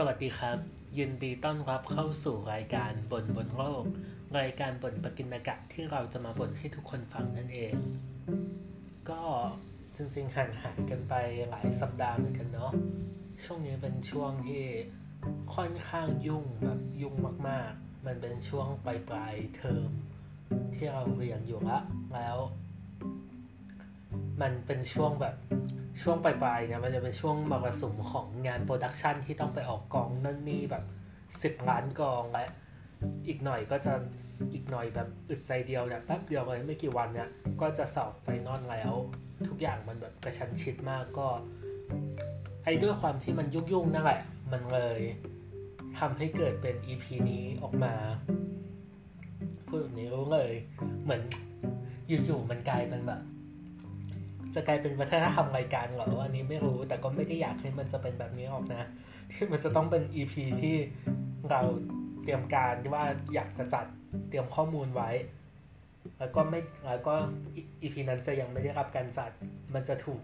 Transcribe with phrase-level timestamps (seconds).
[0.00, 0.58] สวัสดีครับ
[0.98, 3.84] ยินดีต้อนรับเข้าสู่รายการบ่นบนโลก
[4.38, 7.74] รายการบ่นปกินกะที่เราจะมาบ่นให้ทุกคนฟังนั่นเอง
[9.10, 9.22] ก็
[9.96, 11.14] จริงๆห่างหายกันไป
[11.50, 12.72] หลายสัปดาห์เหมือนกันเนาะ
[13.44, 14.64] ช่วงนี้เป็นช่วงที่
[15.54, 17.14] ค่อนข้างยุ่งแบบยุ่ง
[17.48, 19.90] มากๆ มันเป็นช่วงปลายปลายๆเทอม
[20.74, 21.78] ที่เราเรียนอยู่ละ
[22.14, 22.38] แล้ว
[24.40, 25.34] มันเป็นช่วงแบบ
[26.02, 30.84] ช่วงปลายๆเนี่ยมันจะเป็นช่วงมรสุมของงาน production ที่ต้องไปออกกองนั่นนี่แบบ
[31.42, 32.46] สิบล้านกองและ
[33.26, 33.92] อีกหน่อยก็จะ
[34.52, 37.28] อีกหน่อยแบบอึดใจเดียวเนี่ยแป๊บเดียวเลยไม่กี่วันเนี่ย
[37.60, 38.92] ก็จะสอบ final แล้ว
[39.48, 41.28] ทุกอย่างมันแบบกระชั้นชิดมากก็
[42.64, 44.20] ไอ้ด้วยความที่มันยุ่งๆนั่นแหละ
[44.52, 45.00] มันเลย
[45.98, 47.94] ทำให้เกิดเป็น EP นี้ออกมา
[49.66, 50.52] พูดแบบนี้รู้เลย
[51.04, 51.22] เหมือน
[52.08, 53.22] อยู่ๆมันกลายเป็นแบบ
[54.54, 58.88] จะกลายเป็นวัฒนธรรมรายการเหรออันนี้ไม่รู้แต่ก็ไม่ได้อยากให้มันจะเป็นแบบนี้ออกนะ
[59.30, 60.76] ที่มันจะต้องเป็น EP ที่
[61.50, 61.60] เรา
[62.22, 63.04] เตรียมการว่า
[63.34, 63.86] อยากจะจัด
[64.28, 65.10] เตรียมข้อมูลไว้
[66.18, 67.14] แล้วก็ไม่แล้วก็
[67.82, 69.30] EP นั้นจะยังไม่ได้รับการจัด
[69.74, 70.20] มันจะถูก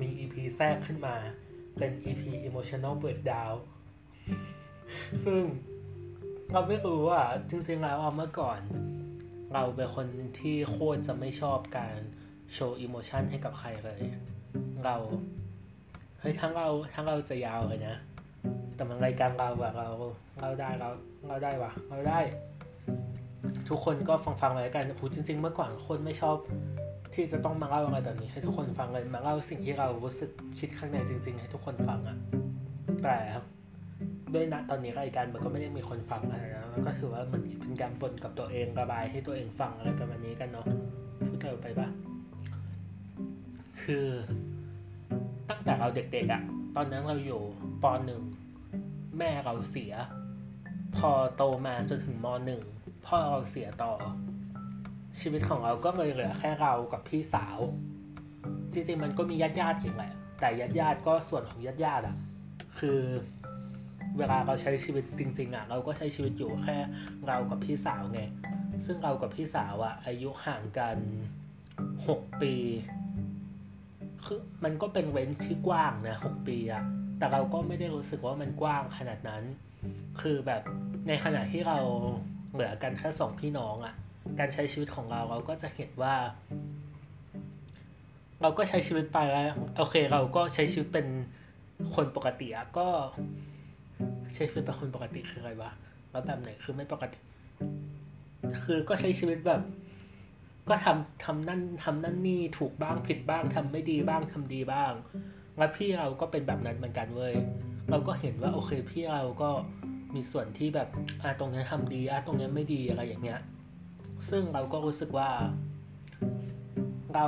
[0.00, 1.14] มี EP แทรกขึ้นมา
[1.78, 3.56] เป็น EP emotional breakdown
[5.24, 5.42] ซึ่ง
[6.52, 8.60] เราไม่รู้ว่าจริงๆแล้วเมื่อก่อน
[9.52, 10.06] เราเป็นคน
[10.40, 11.98] ที่โคตรจะไม่ชอบการ
[12.54, 14.00] โชว์อิโมชันให้กับใครเลย
[14.84, 14.96] เรา
[16.20, 17.96] เฮ้ยทั้งเราทั้งเราจะยาวเลยนะ
[18.74, 19.88] แต่มันรายการเราอะเรา
[20.40, 20.88] เราได้เรา
[21.28, 22.20] เราได้วะเราได้
[23.68, 26.36] ทุกคนก็ฟังฟังๆไว้กันคูจริง ๆ เมื่อก่อนคนไม่ชอบ
[27.14, 32.16] ที่จะต้องมาเล่าอะไรแบบนี้ ให้ทุกคนฟังเลยมาเล่าสิ่งที่เรารู้สึกคิดข้างในจริง ๆ ให้ทุกคนฟังอะ
[33.02, 33.16] แต่
[34.34, 40.66] ด้วยณตอนนี้รายการมันก็ไม่ได้มีคนฟังอะไรนะมันก็ถือว่ามันเป็นการบ่นกับตัวเองระบายให้ตัวเองฟังอะไรประมาณนี้กันเนาะ
[41.26, 41.88] พูดเร็วไปปะ
[43.84, 44.06] คือ
[45.50, 46.42] ตั้งแต่เราเด็กๆอะ
[46.76, 47.42] ตอนนั้นเราอยู่
[47.82, 48.22] ปหนึ่ง
[49.18, 49.92] แม่เราเสีย
[50.96, 52.62] พอโตมาจนถึงมหนึ่ง
[53.06, 53.92] พ่อเราเสียต่อ
[55.20, 57.58] ชีวิตของเราก็เลยเหลือแค่เรากับพี่สาว
[58.72, 62.16] จริงๆมันก็มีญาติญาติๆอีกแหละแต่ญาติญาติๆก็ส่วนของญาติญาติๆอะ
[62.78, 63.00] คือ
[64.18, 66.76] เวลาเราใช้ชีวิตจริง ๆอะเราก็ใช้ชีวิตอยู่แค่
[67.26, 68.20] เรากับพี่สาวไง
[68.86, 70.96] ซึ่งเรากับพี่สาวอะอายุห่างกัน
[72.06, 72.54] หกปี
[74.26, 76.82] คือมันก็เป็นเว้นที่กว้างนะหกปีอะ
[77.18, 79.42] แต่เราก็ไม่ได้รู้สึกว่ามันกว้างขนาดนั้น
[80.20, 80.62] คือแบบ
[81.08, 81.78] ในขณะที่เรา
[82.52, 83.94] เหลือกันแค่สองพี่น้องอะ
[84.38, 86.14] การใช้ชีวิตของเราเราก็จะเห็นว่า
[88.42, 89.46] เราก็ใช้ชีวิตไปแล้ว
[89.78, 91.06] โอเค เราก็ใช้ชีวิตเป็น
[91.94, 92.88] คนปกติอะก็
[94.34, 95.70] ใช้ชีวิตเป็นคนปกติคืออะไรวะ
[96.10, 97.18] แล้วแบบไหนคือไม่ปกติ
[98.62, 99.60] คือก็ใช้ชีวิตแบบ
[100.68, 104.92] ก็ทำทำนั่นทำนั่นนี่ถูกบ้างผิดบ้างทำไม่ดีบ้างทำดีบ้าง
[105.58, 107.34] แล้วพี่เราก็เป็นแบบนั้นเหมือนกันเว้ย
[107.90, 109.50] เราก็เห็นว่าโอเคพี่เราก็
[110.14, 110.88] มีส่วนที่แบบ
[111.22, 113.40] อะตรงนี้ทำดีอะตรงนี้ไม่ดีอะไรอย่างเงี้ย
[114.30, 115.30] ซึ่งเราก็รู้สึกว่า
[117.14, 117.26] เรา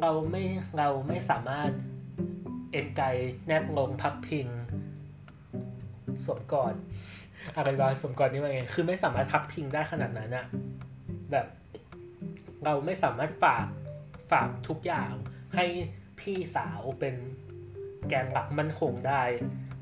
[0.00, 0.44] เราไม่
[0.78, 1.70] เราไม่สามารถ
[2.72, 3.06] เอ็นไกล
[3.46, 4.46] แนบลงพักพิง
[6.24, 6.74] สวมกอด
[7.56, 10.46] อะไรบ้างสวมกอดนี่ว่าไง คือไม่สามารถพักพิงได้ขนาดนั้นอะ
[11.32, 11.46] แบบ
[12.64, 13.66] เราไม่สามารถฝาก
[14.32, 15.12] ฝากทุกอย่าง
[15.54, 15.64] ให้
[16.20, 17.14] พี่สาวเป็น
[18.08, 19.22] แกนหลักมั่นคงได้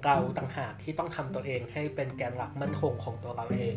[0.05, 3.77] เราต่างหากที่ต้องทำตัวเองให้เป็นแกนหลักมั่นคงของตัวเราเอง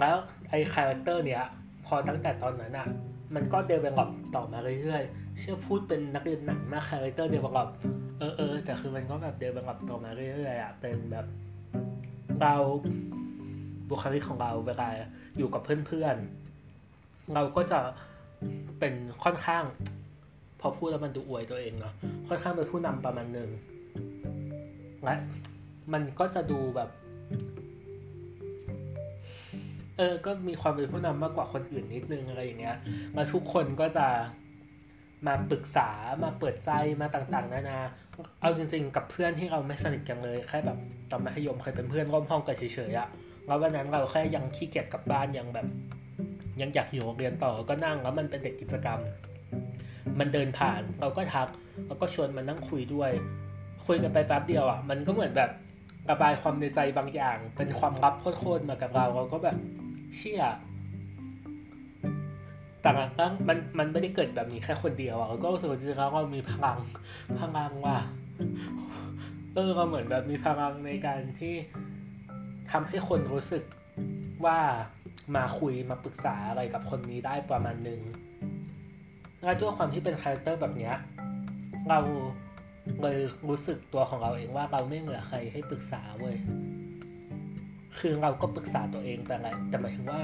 [0.00, 0.16] แล้ว
[0.50, 1.42] ไอ้ character เนี้ย
[1.86, 2.88] พอตั้งแต่ตอนนั้นอะ
[3.34, 7.68] มันก็ develop ต่อมาเรื่อยๆ เชี่ยพูดเป็นนักเรียนหนังมาก character develop
[8.18, 11.26] เออเออแต่คือมันก็แบบ develop ต่อมาเรื่อยๆอะเป็นแบบ
[12.42, 12.54] เรา
[13.94, 14.88] บุคลิกของเราเวลา
[15.38, 17.80] อยู่กับเพื่อนๆ เราก็จะ
[18.78, 18.94] เป็น
[19.24, 19.64] ค่อนข้าง
[20.60, 21.94] พอพูดแล้วมันดูอวยตัวเองเนาะ
[22.28, 23.50] ค่อนข้างเป็นผู้นำประมาณหนึ่ง
[25.04, 25.14] และ
[25.92, 26.90] มันก็จะดูแบบ
[29.96, 32.76] เออ ก็มีความเป็นผู้นำมากกว่าคนอื่นนิดนึงอะไรอย่างเงี้ย
[33.14, 34.06] แล้วทุกคนก็จะ
[35.26, 35.88] มาปรึกษา
[36.22, 36.70] มาเปิดใจ
[37.00, 37.78] มาต่างๆ นานา
[38.40, 40.78] เอาจริง ๆ กับเพื่อนที่เราไม่สนิทกันเลย แค่แบบ
[41.10, 43.08] ตอนมัธยมเคยเป็นเพื่อนร่วมห้องกันเฉยๆอะ
[43.46, 45.66] แล้ววันนั้นเราแค่ยังขี้เกียจกลับบ้านยังแบบ
[46.60, 49.00] ยังอยากอยู่โรงเรียนต่อก็นั่งแล้วมันเป็นเด็กกิจกรรม
[50.18, 51.48] มันเดินผ่านเราก็ทัก
[51.86, 53.10] แล้วก็ชวนมันนั่งคุยด้วย
[53.86, 55.50] คุยกันไปแป๊บเดียวอะมันก็เหมือนแบบ
[56.10, 59.56] ระบายความในใจบางอย่าง เป็นความลับโคตรๆมากับเราเราก็แบบ
[60.16, 60.42] เชี่ย
[62.82, 66.78] แต่มันก็มันมันไม่ได้เกิดแบบนี้แค่คนเดียวอะเราก็รู้สึกว่าจริงๆแล้วเรามีพลัง
[67.40, 67.98] พลังว่ะ
[69.54, 71.54] เออเราเหมือนแบบมีพลังในการที่
[72.72, 73.62] ทำให้คนรู้สึก
[74.44, 74.58] ว่า
[75.36, 78.00] มาคุยมาปรึกษาอะไรกับคนนี้ได้ประมาณนึง
[79.44, 80.94] แล้วด้วยความที่เป็นคาแรคเตอร์แบบเนี้ย
[81.88, 81.98] เรา
[83.02, 83.18] เลย
[83.48, 86.36] รู้สึกตัวของเราเองว่าเราไม่เหลือใครให้ปรึกษาเว้ย
[87.98, 90.20] คือเราก็ปรึกษาตัวเองแต่ละแต่หมายถึงว่า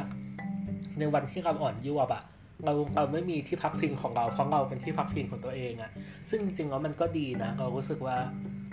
[0.99, 2.23] ในวันที่เราอ่อนยวบอะ
[2.65, 5.91] เราเราไม่มีที่พักพิงของเราเพราะเราเป็นที่พักพิงของตัวเองอะ
[6.31, 8.17] ซึ่งจริงๆแล้วมันก็ดีนะ เรารู้สึกว่า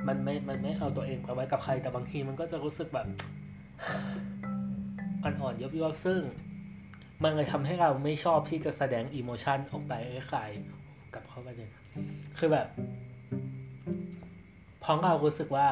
[0.08, 3.08] มันไม่ มันไม่เอาตัวเองไปไว้กับใครแต่บางทีมันก็จะรู้สึกแบบ
[5.24, 6.22] อ่อนๆยบยบซึ่ง
[7.24, 10.40] มันเลยทำให้เราไม่ชอบที่จะแสดงอิโมชันออกไปให้ใคร
[11.14, 11.70] กลับเข้าไปเลย
[12.38, 12.68] คือแบบ
[14.82, 15.68] เพราะเรารู้สึกว่า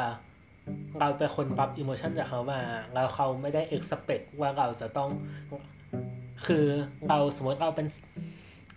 [1.00, 2.62] เราเป็นคนรับอิโมชันจากเขามา
[2.94, 5.10] เราเขาไม่ได้เอ็กซ์เพคว่าเราจะต้อง
[6.46, 6.66] คือ
[7.10, 7.88] เราสมมติเราเป็น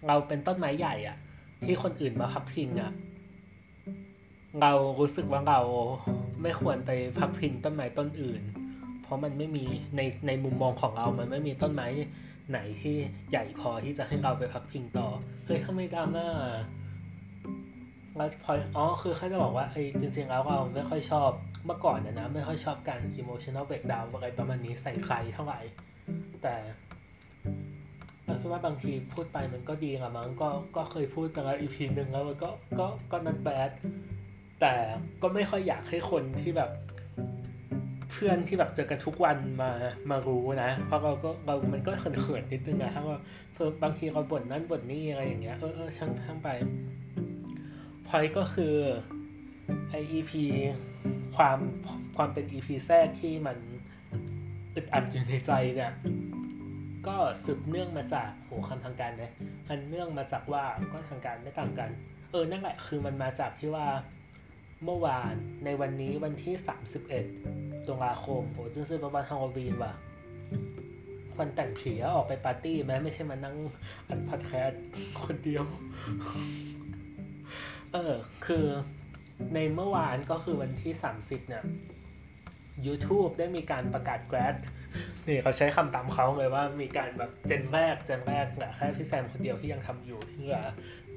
[0.09, 1.17] เราเป็นต้นไม้ใหญ่อะ
[1.65, 2.93] ที่คนอื่นมาพักพิงอะ
[4.63, 5.61] เรารู้สึกว่าเรา
[6.43, 8.43] ไม่ควรไปพักพิงต้นไม้ต้นอื่น
[9.09, 9.65] เพราะมันไม่มี
[9.97, 11.89] ในในมุมมองของเรา มันไม่มีต้นไม้
[12.51, 12.97] ไหนที่
[13.31, 15.09] ใหญ่พอที่จะให้เราไปพักพิงต่อ
[15.47, 16.29] เฮ้ยทำไมดราม่า
[18.17, 21.31] แล้วพออ๋อ คือเขาจะบอกว่าไอ้จริงๆแล้วเราไม่ค่อยชอบ
[21.67, 25.61] เมื่อก่อนนะนะ ไม่ค่อยชอบการ emotional breakdown อะไรประมาณนี้ใส่ใครเท่าไหร่
[26.43, 26.55] แต่
[28.25, 33.71] เราคิดว่าบางทีพูดไปมันก็ดีละมั้ง ก็ ก็เคยพูดไปแล้วอีพีหนึ่งแล้วมันก็ ก็ ก็นันแบด
[34.61, 34.75] แต่
[35.23, 36.71] ก็ไม่ค่อยอยากให้คนที่แบบ
[38.11, 39.71] เพื่อนที่แบบเจอกันทุกวันมา
[40.11, 43.21] มารู้นะเพราะเราก็เรามันก็เขินๆนิดนึงนะถ้าว่า
[43.55, 46.49] เพิ่มบางทีเราบ่นนั่นบ่นนี่อะไรอย่างเงี้ยเออเออช่างช่างไป
[48.09, 48.75] พอยก็คือ
[49.91, 50.33] ไอ EP
[51.37, 51.59] ความ
[52.17, 53.57] ความเป็น EP แทรกที่มัน
[54.75, 55.93] อึดอัดอยู่ในใจเนี่ย
[57.07, 59.33] ก็สืบเนื่องมาจากโหคำทางการนะ
[59.69, 61.91] มันเนื่องมาจากว่าก็ทางการไม่ต่างกัน
[62.31, 63.87] เออนั่นแหละคือมันมาจากที่ว่า
[64.85, 65.35] เมื่อวาน
[65.65, 66.55] ในวันนี้วันที่
[67.21, 69.93] 31ตุลาคมโหจึงซื้อประมาณฮาโลวีนว่ะ
[71.39, 73.57] วันแต่งผีออกไปปาร์ตี้แม้ไม่ใช่มานั่ง
[74.09, 74.83] อัดพอดแคสต์
[75.25, 75.65] คนเดียว
[77.93, 78.15] เออ
[78.47, 78.67] คือ
[79.55, 81.65] ในเมื่อวานก็คือวันที่ 30 เนี่ย
[82.87, 84.57] YouTube ได้มีการประกาศแกรด
[85.27, 90.61] นี่เขาใช้คำตามเขาเลยว่ามีการแบบเจนแรกเจนแรกแหละแค่พี่แซมคนเดียวที่ยังทำอยู่ที่เหลือ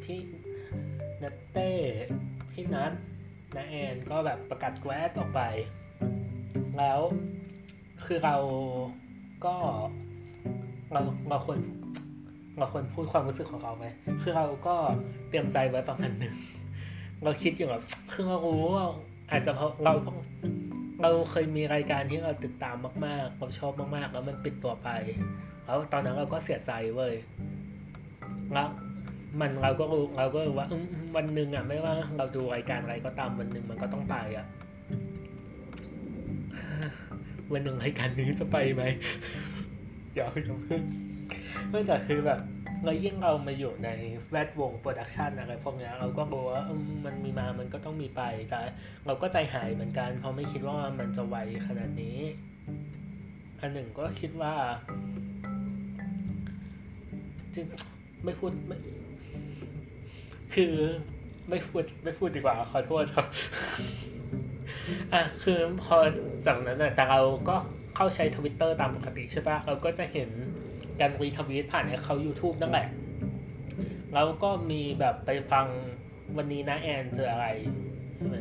[0.03, 0.19] พี่
[1.21, 1.71] นัตเต้
[2.51, 2.93] พี่นัท
[3.55, 5.41] นาแอนก็แบบประกาศแกรดออกไป
[6.77, 6.99] แล้ว
[8.05, 8.37] คือเรา
[9.45, 9.55] ก็
[10.93, 11.59] เราเราควร
[12.59, 13.85] เราควรพูดความรู้สึกของเราไหม
[14.21, 14.75] คือเราก็
[15.29, 16.35] เตรียมใจไว้ประมาณหนึ่ง
[17.23, 18.85] เราคิดอยู่แบบคือเรารู้ว่า
[19.31, 19.93] อาจจะเพราะเรา
[21.01, 22.75] เราเคยมีรายการที่เราติดตาม
[23.05, 24.89] มากๆเราชอบมากๆ แล้วมันปิดตัวไป
[25.65, 27.13] แล้วตอนนั้นเราก็เสียใจเว้ย
[28.53, 28.69] แล้ว
[29.39, 30.67] มันเราก็รู้เราก็รู้ว่า
[31.15, 34.45] วันหนึ่งอะไม่ว่าเราดูรายการอะไรก็ตามวันหนึ่งมันก็ต้องตายอะ
[37.53, 38.83] วันหนึ่งรายการนี้จะไปไหม
[40.13, 40.81] เดี๋ยวจะเพิ่ง
[41.69, 42.39] เมื่อแต่คือแบบ
[42.85, 43.89] เรายิ่งเรามาอยู่ใน
[44.31, 46.63] แวดวงโปรดักชันอะไรพวกนี้เราก็รู้ว่า
[47.05, 48.61] มันมีมามันก็ต้องมีไปแต่
[49.05, 51.35] เราก็ใจหายเหมือนกัน เพราะไม่คิดว่ามันจะไว
[51.67, 52.17] ขนาดนี้
[53.59, 54.53] อันหนึ่งก็คิดว่า
[57.55, 57.65] จริง
[58.25, 58.77] ไม่พูดไม่
[60.53, 60.73] คือ
[61.49, 63.25] ไม่พูดไม่พูดดีกว่าขอโทษครับ
[65.13, 65.97] อะคือพอ
[66.47, 67.55] จากนั้นนะแต่เราก็
[67.95, 70.29] เข้าใช้ทวิตเตอร์ตามปกติใช่ปะเราก็จะเห็น
[70.99, 72.87] การรีทวีตผ่านเขา YouTube นั่นแหละ
[74.13, 75.67] แล้วก็มีแบบไปฟัง
[76.37, 77.47] วันนี้นะแอนเจออะไร
[78.17, 78.37] ใช่ไหม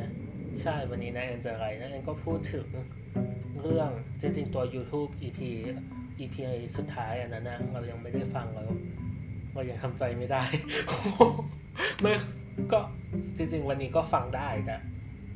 [0.63, 2.67] ใช่วันนี้นะแอนเจออะไรนะแอนก็พูดถึง
[3.61, 3.91] เรื่อง
[4.21, 5.41] จริงๆตัว YouTube EP
[6.21, 6.37] EP
[6.77, 8.65] สุดท้ายอันนั้นนะเรายังไม่ได้ฟังเรา
[9.55, 10.43] เรายังทำใจไม่ได้
[12.01, 12.13] ไม่
[12.73, 12.79] ก็
[13.37, 14.77] จริง ๆ วันนี้ก็ฟังได้แต่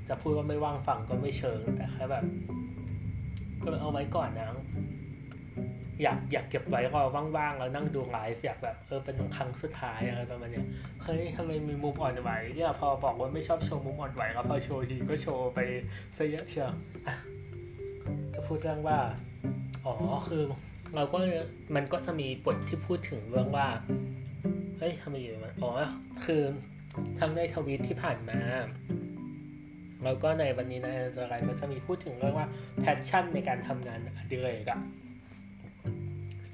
[0.09, 2.25] จะพูดว่าไม่ว่างฟังก็ไม่เชิงแต่แค่แบบ
[3.62, 4.49] ก็เอาไว้ก่อนนะ
[6.02, 7.02] อยากอยากเก็บไว้รอ
[7.37, 10.64] ว่างๆแล้วนั่งดูไลฟ์อยากแบบเออเป็นครั้งสุดท้ายอะไรประมาณนี้
[11.02, 15.59] เฮ้ยทำไมมีมุมอ่อนไหวเนี่ยพอบอกว่าไม่ชอบโชว์มุมอ่อนไหวแล้วพอโชว์ทีก็โชว์ไป
[16.16, 16.73] ซะเยอะเชียว
[18.35, 18.99] จะพูดเรื่องว่า
[19.85, 19.94] อ๋อ
[20.28, 20.42] คือ
[20.94, 21.18] เราก็
[21.76, 23.68] มันก็จะมีบทที่พูดถึงเรื่องว่า
[24.78, 25.70] เฮ้ยทำไมอยู่มันอ๋อ
[26.24, 26.42] คือ
[27.18, 28.38] ทั้งในทวีตที่ผ่านมา
[30.04, 32.48] แล้วก็ในวันนี้นะอะไรมันจะมีพูดถึงเรื่องว่า
[32.80, 34.80] passion ในการทำงานอดิเรกอะ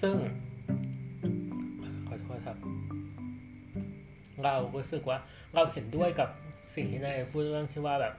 [0.00, 0.16] ซึ่ง
[2.08, 2.56] ขอโทษครับ
[4.44, 5.18] เรารู้สึกว่า
[5.54, 6.28] เราเห็นด้วยกับ
[6.74, 8.14] สิ่งที่นายพูดเรื่องที่ว่าแบบ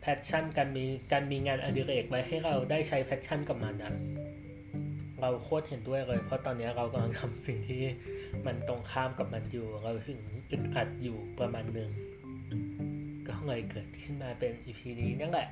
[0.00, 3.92] passion การมีการมีงานอดิเรกไว้ให้เราได้ใช้ passion กับมันนะ
[5.20, 7.82] เราโคตรเห็นด้วยเลย เพราะตอนนี้เรากำลังทำสิ่งที่
[8.46, 10.20] มันตรงข้ามกับมันอยู่ เราถึง
[10.50, 11.90] อึดอัดอยู่ประมาณหนึ่ง
[13.28, 15.48] ก็เลยเกิดขึ้นมาเป็น EP นี้นั่นแหละ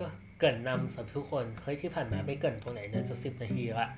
[0.00, 0.06] ก็
[0.40, 3.88] เกินนำสำหรับทุกคนเฮ้ยที่ผ่านมาไม่เกินตรงไหนเนี่ยจะสิบนาทีละ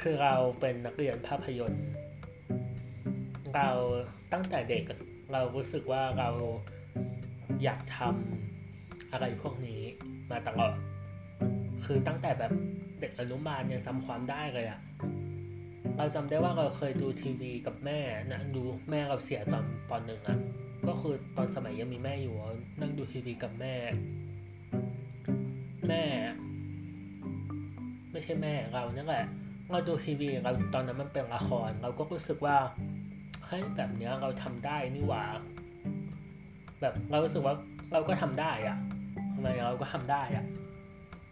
[0.00, 1.84] คือเราเป็นนักเรียนภาพยนตร์
[3.54, 3.70] เรา
[4.32, 4.84] ตั้งแต่เด็ก
[5.32, 6.30] เรารู้สึกว่าเรา
[7.62, 9.80] อยากทำอะไรพวกนี้
[10.30, 10.72] มาตลอด
[11.84, 12.52] คือตั้งแต่แบบ
[13.04, 14.80] ด็กอนุบาลยังจำความได้เลยอะ
[15.98, 18.00] เราจำได้ว่าเราเคยดูทีวีกับแม่
[18.32, 20.38] นะดูแม่เราเสียตอนปหนึ่งอะ
[20.88, 22.34] ก็คือตอนสมัยยังมีแม่อยู่
[22.80, 23.74] นั่งดูทีวีกับแม่
[25.88, 26.02] แม่
[28.10, 29.24] ไม่ใช่แม่เรานั่นแหละ
[29.70, 32.56] เราดูทีวีเราตอนนั้นมันเป็นละคร เราก็รู้สึกว่า
[33.46, 35.24] เฮ้ยแบบเนี้ยเราทำได้นี่หว่า
[36.80, 37.54] แบบเรารู้สึกว่า
[37.92, 38.76] เราก็ทำได้อะ
[39.34, 40.44] ทำไมเราก็ทำได้อะ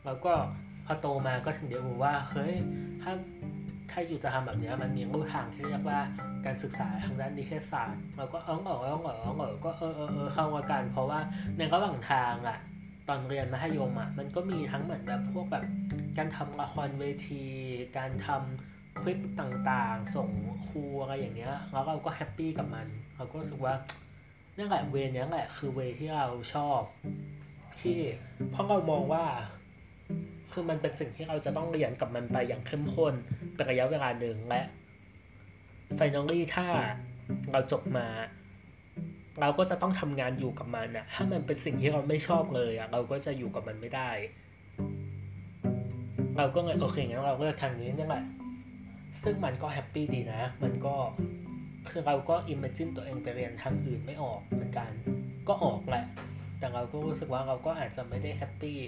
[0.04, 0.34] เราก็
[0.86, 2.54] พอโตมาก็ถึงเดียวรู้ว่าเฮ้ย
[3.02, 3.12] ถ้า
[3.90, 6.00] ถ้าอยู่จะทำแบบนี้มันมีรูทางที่เรียกว่า
[6.46, 11.20] การศึกษาทางด้านนิเทศศาสตร์เราก็เออเออเออเออเออก็เออเออเออเข้ามากันเพราะว่า
[11.56, 12.58] ในระหว่างทางอะ
[13.08, 15.64] ตอนเรียนมัธยมอะมันก็มีทั้งเหมือนแบบพวกแบบ
[16.18, 17.44] การทำละครเวที
[17.98, 20.28] การทำคลิปต่างๆ ส่ง
[20.68, 22.86] ครูอะไรอย่างเงี้ยแล้วเราก็ happy กับมัน
[23.16, 23.74] เราก็รู้สึกว่า
[24.56, 26.80] นั่นแหละ way นี้แหละคือ way ที่เราชอบ
[27.80, 27.98] ที่
[28.50, 29.24] เพราะเรามองว่า
[30.52, 33.14] คือมันเป็นสิ่งที่เราจะต้องเรียนกับมันไปอย่างเข้มข้น
[33.54, 34.62] เป็นระยะเวลาหนึ่งและ
[35.96, 36.66] finally ถ้า
[37.52, 38.06] เราจบมา
[39.40, 44.10] เราก็จะต้องทำงานอยู่กับมันอะถ้ามันเป็นสิ่งที่เราไม่ชอบเลยอะเราก็จะอยู่กับมันไม่ได้
[46.38, 48.24] เราก็เลยโอเคงั้นเราเลือกทางนี้นี่แหละ
[49.22, 50.94] ซึ่งมันก็ happy ดีนะ มันก็
[51.90, 54.90] คือเราก็ imagine ตัวเองไปเรียนทางอื่นไม่ออกเหมือนกัน
[55.48, 56.04] ก็ออกแหละ
[56.58, 58.78] แต่เราก็รู้สึกว่าเราก็อาจจะไม่ได้ happy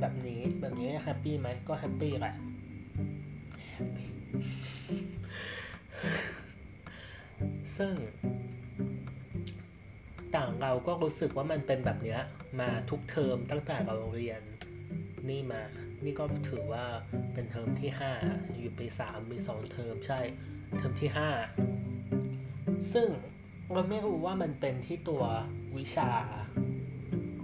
[0.00, 2.34] แบบนี้แบบนี้ happy ไหมก็ happy แหละ
[3.72, 4.08] happy
[7.78, 7.94] ซึ่ง
[10.34, 12.20] ต่างเราก็รู้สึกว่ามันเป็นแบบเนี้ย
[12.60, 14.42] มาทุกเทอมตั้งแต่เราเรียน
[15.28, 15.62] นี่มา
[16.04, 16.84] นี่ก็ถือว่า
[17.32, 18.12] เป็นเทอมที่ห้า
[18.58, 20.20] อยู่ปีสามมีสองเทอมใช่
[20.76, 21.30] เทอมที่ห้า
[22.92, 23.08] ซึ่ง
[23.72, 25.24] เราไม่รู้ว่ามันเป็นที่ตัว
[25.76, 26.10] วิชา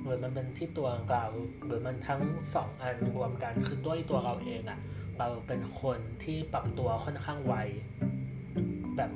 [0.07, 1.25] หรือนมันเป็นที่ตัวเรา
[1.65, 2.21] หรือมันทั้ง
[2.55, 4.79] สองอันรวมกันคือด้วยตัวเราเองอะ
[5.19, 7.55] เราเป็นคนที่ปรับตัวค่อนข้างไว
[8.97, 9.11] แบบ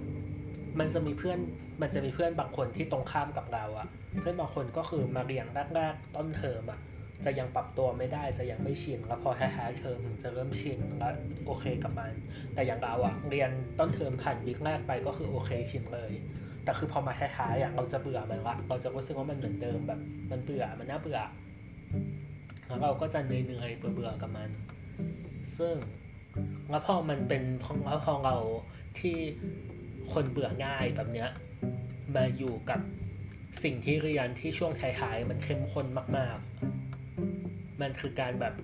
[0.78, 1.38] มันจะมีเพื่อน
[1.82, 3.88] มันจะมีเพื่อนบางคนที่ตรงข้ามกับเราอะ
[4.20, 6.80] เพื่อนบางคนก็คือมาเรียนแรกๆต้นเทอมอะ
[7.24, 11.12] จะยังปรับตัวไม่ได้จะยังไม่ชินแล้วพอท้ายๆเทอมถึงจะเริ่มชินแล้ว
[11.46, 12.12] โอเคกับมัน
[12.54, 16.12] แต่อย่างเราอะเรียนต้นเทอมผ่านวิกแรกไปก็คือโอเคชินเลย
[16.64, 20.00] แต่คือพอมาท้ายๆอะเราจะเบื่อมันละเราจะรู้สึกว่ามันเหมือนเดิมแบบ
[20.30, 21.20] มันเบื่อมันน่าเบื่อ
[22.66, 24.50] แล้วเราก็จะเหนื่อยๆเบื่อๆกับมัน
[25.58, 25.74] ซึ่ง
[26.70, 28.36] แล้วพอมันเป็นพอแล้วพอเรา
[28.98, 29.16] ที่
[30.12, 31.28] คนเบื่อง่ายแบบเนี้ย
[32.14, 32.80] มาอยู่กับ
[33.62, 35.86] สิ่งที่เรียนที่ช่วงท้ายๆมันเข้มข้น
[36.16, 36.36] มาก
[37.08, 38.54] ๆ มันคือการแบบ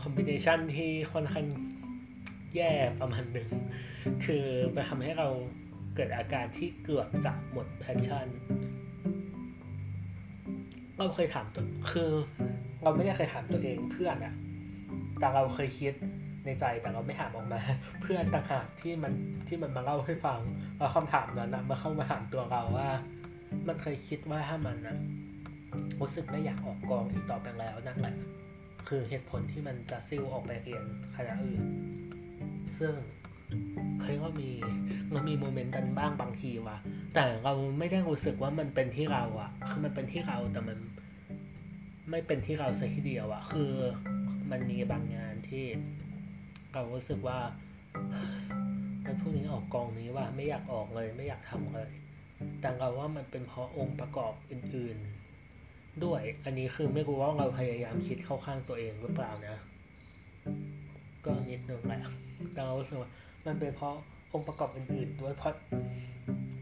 [0.00, 1.46] คอมบิเนชันที่ค่อนข้าง
[2.56, 2.70] แย่
[3.00, 3.48] ประมาณหนึ่ง
[4.24, 5.28] คือไปทำให้เรา
[5.94, 8.26] เกิดอาการที่เกือบจะหมดแพชชั่น
[10.98, 12.10] เราเคยถามตัวคือ
[12.82, 14.34] เราไม่ได้เคยถามตัวเองเพื่อนอะ
[15.18, 15.94] แต่เราเคยคิด
[16.44, 17.60] ในใจแต่เราไม่ถามออกมา
[18.02, 19.12] เพื่อนต่างหากที่มัน
[19.48, 20.40] ที่มันมาเล่าให้ฟัง
[20.78, 22.88] แล้วคำถามนั้นนะมาเข้ามาถามตัวเราว่า
[23.66, 24.96] มันเคยคิดว่าถ้ามันนะ
[26.00, 28.14] รู้สึกไม่อยากออกกองอีกต่อไปแล้วนั่นแหละ
[28.88, 30.84] คือเหตุผลที่มันจะซิ่วออกไปเรียน
[31.16, 31.62] คณะอื่น
[32.78, 32.94] ซึ่ง
[34.02, 34.50] เฮ้ยก็มี
[35.14, 36.78] มันมีโมเมนต์กันบ้างบางทีว่ะ
[37.14, 40.78] แต่เราไม่ได้รู้สึกว่ามันเป็นที่เราอะคือมันเป็นที่เราแต่มัน
[42.10, 43.72] ไม่เป็นที่เราสักทีเดียวอะคือ
[44.50, 45.66] มันมีบางงานที่
[46.74, 47.38] เรารู้สึกว่า
[49.04, 51.90] มันพวกนี้ออกกองนี้ว่าไม่อยากออกเลยไม่อยากทำเลย
[52.60, 54.96] แต่เราว่ามันเป็นเพราะองค์ประกอบอื่น
[55.50, 59.56] ๆ ด้วย อันนี้คือไม่รู้ว่าเราพยายามคิดเข้าข้างตัวเองหรือเปล่านะ
[61.24, 62.00] ก็นิดนึงแหละ
[62.52, 63.10] แต่เรารู้สึกว่า
[63.46, 63.94] มันเป็นเพราะ
[64.32, 65.54] องค์ประกอบอื่นๆด้วยเพราะ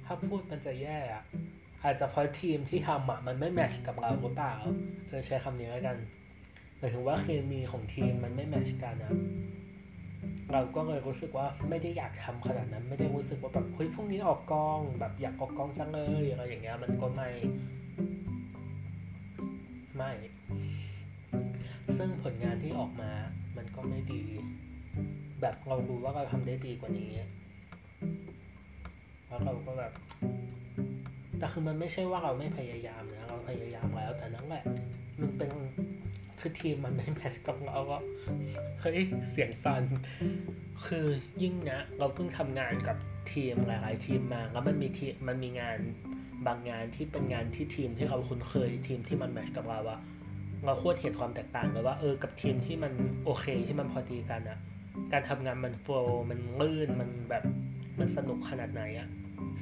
[0.05, 1.25] ถ้าพูดมันจะแย่อะ
[1.85, 4.55] อาจจะเพราะทีมที่ทำอะมันไม่แมชกับเราหรือเปล่า
[5.09, 5.97] เออใช้คำนี้แล้วกัน
[6.79, 9.13] หมายถึงว่าเคมีของทีมมันไม่แมชกันนะ
[10.53, 17.29] เราก็เลยรู้สึกว่าไม่ได้อยากทำขนาดนั้น ไม่ได้รู้สึกว่าแบบเฮ้ยพรุ่งนี้ออกกองแบบอยากออกกองจังเลยอะไรอย่างเงี้ยมันก็ไม่
[19.97, 20.13] ไม่
[21.97, 23.11] ซึ่งผลงานที่ออกมา
[23.57, 24.25] มันก็ไม่ดี
[25.43, 27.11] แบบเรารู้ว่าเราทำได้ดีกว่านี้
[29.27, 29.93] แล้วเราก็แบบ
[31.39, 34.65] แต่คือมันไม่ใช่ว่าเราไม่พยายามนะเราพยายามแล้วแต่นั่นแหละ
[35.21, 35.51] มันเป็น
[36.41, 37.99] คือทีมมันไม่แมทช์กับเราก็
[38.81, 38.99] เฮ้ย
[39.31, 39.83] เสียงสั่น
[40.87, 41.07] คือ
[41.43, 42.97] ยิ่งนะ เราเพิ่งทำงานกับ
[43.33, 45.79] ทีมหลายๆทีมมาแล้วมันมีทีมันมีงาน
[46.47, 50.01] บางงานที่เป็นงานที่ทีมที่เราคุ้นเคยทีมที่มันแมทช์กับเราอะ
[50.65, 52.93] เราโคตรเห็นความแตกต่างเลยว่าเออกับทีมที่มัน
[53.25, 54.59] โอเคที่มันพอดีกันอะ
[55.13, 57.45] การทำงานมันโฟล์มันลื่นมันแบบ
[58.01, 59.09] มันสนุกขนาดไหนอะ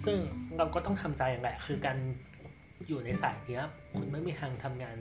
[0.05, 0.19] ซึ่ง
[0.57, 1.99] เราก็ต้องทำใจแหละ คือการ
[2.89, 3.65] อยู่ในสายเนี้ย
[3.97, 4.97] คุณไม่มีทางทำงาน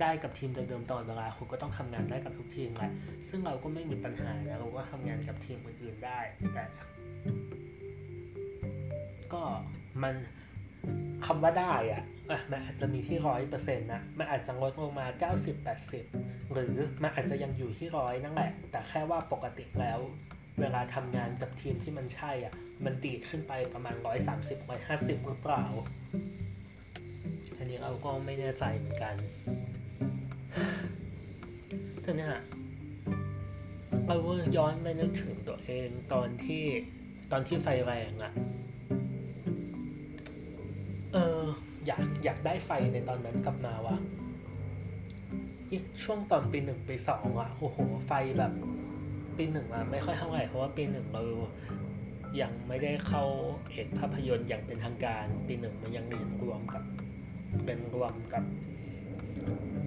[0.00, 2.92] ได้กับทีมเดิมๆตลอดเวลา คุณก็ต้องทำงานได้กับทุกทีมแหละ
[3.28, 6.20] ซึ่งเราก็ไม่มีปัญหาแล้วเราก็ทำงานกับทีมอื่นๆได้
[6.54, 6.64] แต่
[9.32, 9.42] ก็
[10.02, 10.14] มัน
[11.26, 12.02] คำว่าได้อะ
[12.50, 16.04] มันอาจจะมีที่ร้อยเปอร์เซ็นต์นะ มันอาจจะลดลงมาเก้าสิบแปดสิบ
[16.52, 19.98] หรือมันอาจจะยังอยู่ที่ร้อยนั่นแหละ แต่แค่ว่าปกติแล้ว
[20.60, 25.64] เวลาทำงานกับทีมที่มันใช่อะ มันดีดขึ้นไปประมาณร้อยสามสิบร้อยห้าสิบรือเปล่า
[27.58, 29.14] อันนี้เราก็ไม่แน่ใจเหมือนกัน
[32.02, 32.34] แต่เนี่ย
[34.06, 36.64] เราก็ย้อนไปนึกถึงตัวเองตอนที่
[37.32, 38.32] ตอนที่ไฟแรงอะ่ะ
[41.12, 41.40] เออ
[41.86, 43.96] อยากอยากได้ไฟในตอนนั้นกลับมาวะ
[46.02, 48.52] ช่วงตอนปีหนึ่งปีสองอะโอ้โหไฟแบบ
[49.36, 51.22] ปีหนึ่งอะไม่ค่อยเท่าไหร่เพราะว่าปีหนึ่งเรา
[52.40, 53.24] ยังไม่ได้เข้า
[53.70, 56.82] เอกภาพยนตร์อย่างเป็นทางการปีหนึ่งมันยังเรียนรวมกับ
[57.64, 58.44] เป็นรวมกับ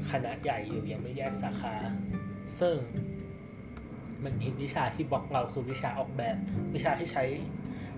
[0.09, 1.75] คณะใหญ่อยู่ยังไม่แยกสาขา
[2.59, 2.75] ซึ่ง
[4.23, 6.37] มันมีวิชาที่บล็อกเราคือวิชาออกแบบ
[6.75, 7.23] วิชาที่ใช้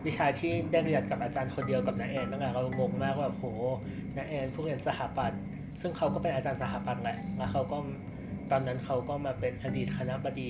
[0.08, 3.46] วิชาที่ได้เรียนกับอาจารย์คนเดียวกับน้าแอนนั่นแหละเรางงมากว่าแบบโห
[4.18, 5.42] น้าแอนผู้เรียนสถาปัตย์
[5.82, 7.78] ซึ่งเขาก็เป็นอาจารย์สถาปัตย์แหละแล้วเขาก็
[8.52, 10.50] ตอนนั้นเขาก็มาเป็นอดีตคณะบดี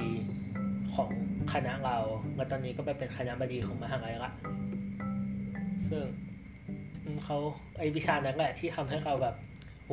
[0.94, 1.10] ของ
[1.54, 1.98] คณะเรา
[2.36, 4.32] แล้วตอนนี้ก็ไปเป็นคณะบดีของมหาลัยละ
[5.90, 6.04] ซึ่ง
[7.24, 7.38] เขา
[7.78, 9.36] ไอวิชานั้นแหละที่ทำให้เราแบบ
[9.86, 9.92] โห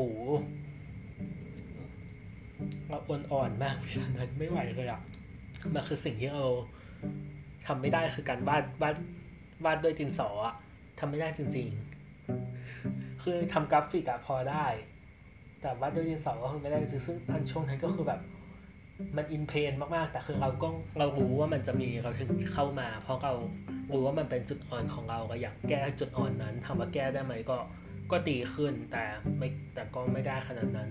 [2.88, 5.00] เราอ่อนๆมากวิชานั้นไม่ไหวเลยอะ
[5.74, 6.46] มันคือสิ่งที่เรา
[7.66, 8.94] ทำไม่ได้คือการวาดวาด
[9.64, 10.54] วาดด้วยดินสออะ
[10.98, 11.68] ทำไม่ได้จริง
[12.46, 14.66] ๆ คือทำกราฟิกอะพอได้
[15.60, 18.20] แต่วาดด้วยดินสอก็คือไม่ได้จริงซึ่งอันช่วงนั้นก็คือแบบ
[19.16, 20.68] มันอินเพนมากๆ แต่คือเราก็
[20.98, 23.34] เรารู้ว่ามันจะมีเราถึงเข้ามา เพราะเรา
[23.92, 27.58] รู้ว่ามันเป็นจุดอ่อนของเราก็อยากแก้จุดอ่อนนั้นถามว่าแก้ได้ไหมก็
[28.10, 29.04] ก็ดีขึ้นแต่
[29.38, 30.88] ไม่แต่ก็ไม่ได้ขนาดนั้น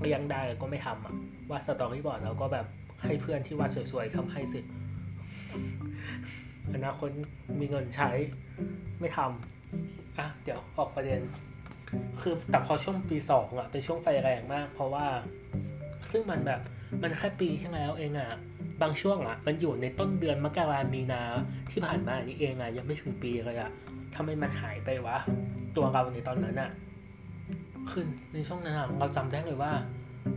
[0.00, 1.14] ก็ยังได้ก็ไม่ทำอะ
[1.50, 2.66] ว่าสตอรี่บอร์ดเราก็แบบ
[3.02, 4.60] ให้เพื่อนที่วาดสวยๆทำให้สิ
[6.74, 7.08] อนาคต
[7.60, 8.10] มีเงินใช้
[9.00, 11.20] ไม่ทำอะเดี๋ยวออกประเด็น
[12.20, 15.06] คือแต่พอช่วงปีสองอะเป็นช่วงไฟแรงมาก เพราะว่า
[16.10, 16.60] ซึ่งมันแบบ
[17.02, 18.30] มันแค่ปีที่แล้วเองอะ
[18.82, 21.22] บางช่วงอะ มันอยู่ในต้นเดือนมกรามีนา
[21.70, 23.70] ที่ผ่านมานี่เองอะยังไม่ถึงปีเลยอะ
[24.14, 25.16] ทำไมมันหายไปวะ
[25.76, 26.70] ตัวเราในตอนนั้นอะ
[27.90, 29.72] คือในช่วงนั้นเราจำได้เลยว่า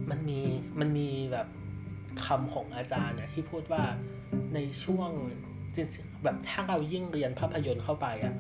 [0.10, 0.40] มันมี
[0.80, 1.48] มันมีแบบ
[2.26, 3.84] คำของอาจารย์เนี่ยที่พูดว่า
[4.54, 5.10] ในช่วง
[6.24, 8.36] แบบถ้าเรายิ่งเรียนภาพยนตร์เข้าไปอะ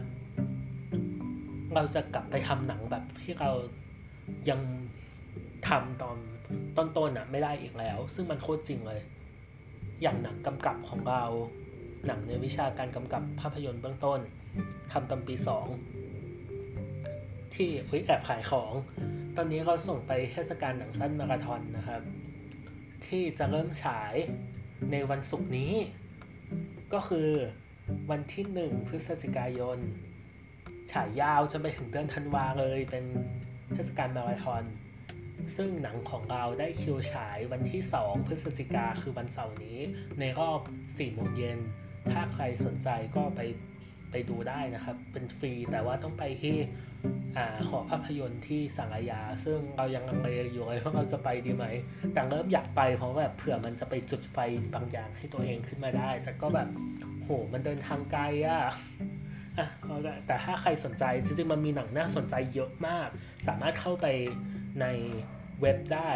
[1.76, 3.52] เราจะกลับไปทำหนังแบบที่เรา
[4.50, 4.60] ยัง
[5.68, 6.18] ทำตอน
[6.78, 9.02] ต้นๆอะไม่ได้อีกแล้ว ซึ่งมันโคตรจริงเลย
[10.02, 11.24] อย่างหนังกำกับของเรา
[12.08, 14.20] หนังในวิชาการกำกับภาพยนตร์เบื้องต้น
[14.92, 15.66] ทำตอนปีสอง
[17.54, 18.72] ที่เฮ้ยแอบขายของ
[19.36, 22.02] ตอนนี้เราส่งไปเทศกาลหนังสั้นมาราธอนนะครับ
[23.08, 24.14] ที่จะเริ่มฉาย
[24.92, 25.74] ในวันศุกร์นี้
[26.94, 27.30] ก็คือ
[28.12, 29.78] วันที่หนึ่งพฤศจิกายน
[30.92, 33.06] ฉายยาวจนไปถึงเดือนธันวาเลยเป็น
[33.74, 34.64] เทศกาลมาราธอน
[35.58, 39.80] ซึ่งหนังของเราได้คิวฉายวันที่ 2 พฤศจิกาคือวันเสาร์นี้
[40.20, 41.60] ในรอบ4โมงเย็น
[42.12, 43.42] ถ้าใครสนใจก็ไป
[44.12, 46.56] ไปดูได้นะครับ เป็นฟรีแต่ว่าต้องไปที่
[47.68, 51.66] หอภาพยนตร์ที่สังยาซึ่งเรายังลังเลอยู่เลยว่าเราจะไปดีไหม
[52.14, 54.38] แต่เริ่มอยากไปเพราะแบบเผื่อมันจะไปจุดไฟ
[54.76, 56.70] บางอย่างให้ตัวเองขึ้นมาได้ แต่ก็แบบ
[57.24, 58.62] โหมันเดินทางไกลอะ
[59.58, 59.68] อะ
[60.28, 63.08] แต่ถ้าใครสนใจจริงๆมันมีหนังน่าสนใจเยอะมาก
[63.48, 64.08] สามารถเข้าไป
[64.82, 64.86] ใน
[65.62, 66.12] เว็บได้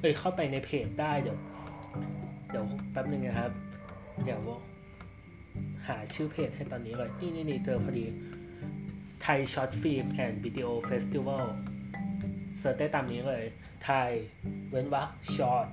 [0.00, 1.38] เอ้ยเข้าไปในเพจได้เดี๋ยว
[2.50, 3.52] เดี๋ยวแป๊บนึงนะครับ
[4.24, 4.40] เดี๋ยว
[5.88, 8.04] หาชื่อเพจให้ตอนนี้เลยนี่นี่นี่เจอพอดี
[9.22, 11.46] Thai Short Film and Video Festival
[12.58, 13.44] search ได้ตามนี้เลย
[13.84, 14.10] ไทย
[14.70, 15.68] เว้นวรรค Short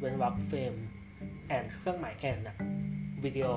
[0.00, 0.74] เว้นวรรค Film
[1.48, 2.56] and เครื่องหมาย and อะ
[3.24, 3.48] วิดีโอ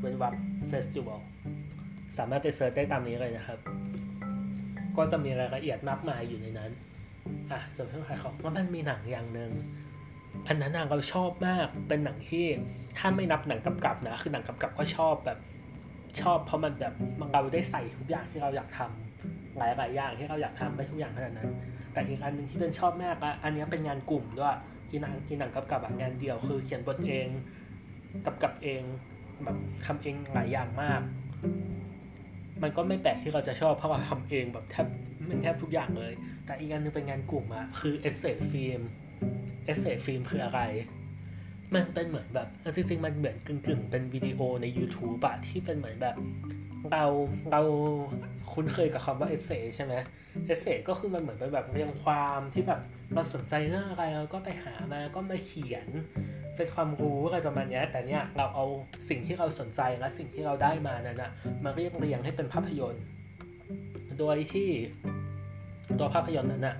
[0.00, 0.34] เว้นวรรค
[0.68, 1.20] Festival
[2.18, 3.58] สามารถไป search ได้ตามนี้เลยนะครับ
[4.96, 6.70] ก็จะมีรายละเอียดมากมายอยู่ในนั้น
[7.52, 9.50] อะจะเพิ่งขายของว่ามันมีหนังอย่างหนึ่ง
[10.48, 12.46] อันนั้นเราชอบมากเป็นหนังที่
[12.98, 15.38] ถ้าไม่นับหนังกำกับนะ คือหนังกำกับก็ชอบแบบ
[16.20, 21.50] ชอบเพราะมันแบบมันเราได้ใส่ทุกอย่างที่เราอยากทำหลายหลายอย่างที่เราอยากทำไม่ทุกอย่างขนาดนั้น
[21.92, 24.56] แต่อีกอันหนึ่งที่เป็นชอบมากอะอันนี้เป็นงานกลุ่มด้วย
[24.88, 27.28] อีหนังอีหนังกำกับงานเดียวคือเขียนบทเอง
[28.26, 28.82] กำกับเอง
[29.44, 31.00] แบบทำเองหลายอย่างมาก
[32.62, 34.86] มันก็ไม่แปลกที่เราจะชอบเพราะเราทำเองแบบแทบ
[35.28, 36.12] มันแทบทุกอย่างเลย
[36.46, 38.80] แต่อีกอันนึงเป็นงานกลุ่มอะคือ essay film
[39.64, 40.60] essay film คืออะไร
[41.74, 46.16] มันเป็นเหมือนแบบจริงๆมันเหมือนกึ่งๆ เป็นวิดีโอใน YouTube อะที่เป็นเหมือนแบบ
[46.92, 47.04] เรา
[47.52, 47.60] เรา
[48.52, 49.94] คุ้นเคยกับคำว่า essay ใช่ไหม
[50.46, 52.80] essay ก็คือมันเหมือนเป็นแบบเรียงความที่แบบ
[53.14, 55.88] เราสนใจเรื่องอะไรเราก็ไปหามาก็มาเขียน
[56.56, 58.64] เป็นความรู้อะไรประมาณนี้แต่เนี้ยเราเอา
[59.08, 61.30] สิ่งที่เราสนใจและสิ่งที่เราได้มานั้นนะ
[61.64, 63.04] มาเรียบเรียงให้เป็นภาพยนตร์
[64.18, 64.68] โดยที่
[65.98, 66.76] ตัวภาพยนตร์นั้นนะ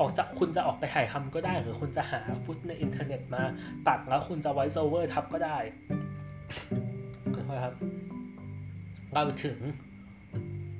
[0.00, 3.42] ออกจากคุณจะออกไปถ่ายทำก็ได้ หรือคุณจะหาฟุตในอินเทอร์เน็ตมา
[3.88, 5.58] ตัดแล้วคุณจะ voice over ทับก็ได้
[7.34, 7.74] ก็ครับ
[9.14, 9.58] เราถึง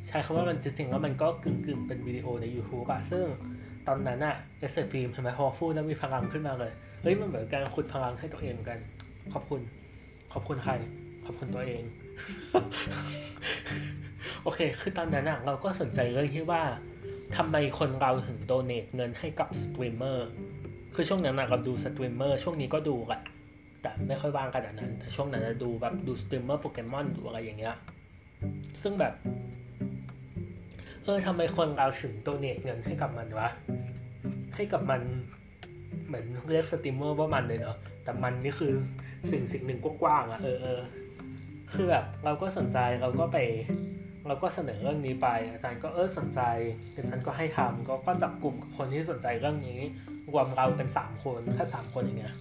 [0.09, 3.24] ใช้คำว่ามันจริงๆแล้วมันก็กึ่งๆ เป็นวิดีโอใน YouTube อะซึ่ง
[3.87, 8.79] ตอนนั้นอะ essay film ใช่ไหมพอพูดแล้วมีพลังขึ้นมาเลย เฮ้ยมันเหมือนการขุดพลังให้ตัวเองกัน
[9.33, 9.61] ขอบคุณ
[10.33, 10.72] ขอบคุณใคร
[11.24, 11.83] ขอบคุณตัวเอง
[14.42, 16.62] โอเค คือตอนนั้นอะเราก็สนใจเรื่องที่ว่า
[17.36, 20.28] ทำไมคนเราถึง donate เงินให้กับสตรีมเมอร์
[20.94, 23.22] คือช่วงนั้นเราดูสตรีมเมอร์ ช่วงนี้ก็ดูแหละ
[23.82, 27.76] แต่ไม่ค่อยว่างขนาดนั้น แต่ช่วงนั้นจะดูแบบดูสตรีมเมอร์โปเกมอนดูอะไรอย่างเงี้ย
[28.82, 29.14] ซึ่งแบบ
[31.04, 33.48] เออทำไมคนเราถึง donate เงินให้กับมันวะ
[34.56, 35.00] ให้กับมัน
[36.06, 38.72] เหมือนเรียกสตรีมเมอร์ว่ามันเลยเนาะ แต่มันนี่คือ
[39.30, 40.80] สิ่งสิ่งหนึ่งกว้างๆอะเออเออ
[41.74, 43.38] คือแบบเราก็สนใจเราก็ไป
[44.26, 46.40] เราก็เสนอเรื่องนี้ไป อาจารย์ก็เออสนใจ
[46.94, 49.78] อาจารย์ก็ให้ทำก็ก็จับกลุ่มกับคนที่สนใจเรื่องนี้
[50.30, 52.34] รวมเราเป็นสามคนแค่สามคนอย่างเงี้ย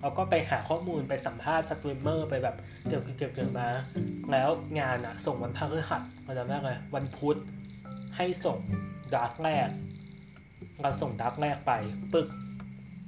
[0.00, 2.56] เราก็ไปหาข้อมูลไปสัมภาษณ์สตรีมเมอร์ไปแบบ
[2.88, 3.68] เก็บเก็บเก็บมา
[4.32, 4.48] แล้ว
[4.80, 7.36] งานอะส่งวันพฤหัสเราจำได้เลยวันพุธ
[8.16, 8.58] ให้ส่ง
[9.12, 9.68] draft แรก
[10.82, 11.72] เราส่ง draft แรกไป
[12.14, 12.28] ปึก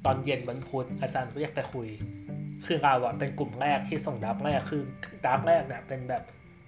[0.04, 1.88] ตอนเย็นวันพุธอาจารย์เรียกไปคุย
[2.66, 4.82] คือเราอะเป็นกลุ่มแรกที่ส่ง draft แรกคือ
[5.24, 6.22] draft แรกเนี่ยเป็นแบบ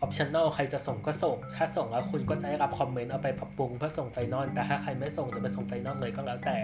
[0.05, 6.57] optional ใครจะส่งก็ส่ง ถ้าส่งแล้วคุณก็จะได้รับคอมเมนต์เอาไปปรับปรุงเพื่อส่ง final แต่ถ้าใครไม่ส่งจะไปส่ง final เลยก็แล้วแต่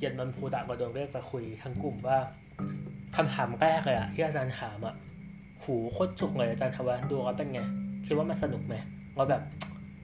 [0.00, 2.18] เย็นวันพุธก็โดนเรียกไปคุยทั้งกลุ่มว่า
[3.16, 4.94] คำถามแรกเลยอะที่อาจารย์ถามอะ
[5.64, 7.60] หูโคตรจุกเลยอาจารย์ถามว่าดูแล้วเป็นไง
[8.06, 8.74] คิดว่ามันสนุกไหม
[9.16, 9.42] เราแบบ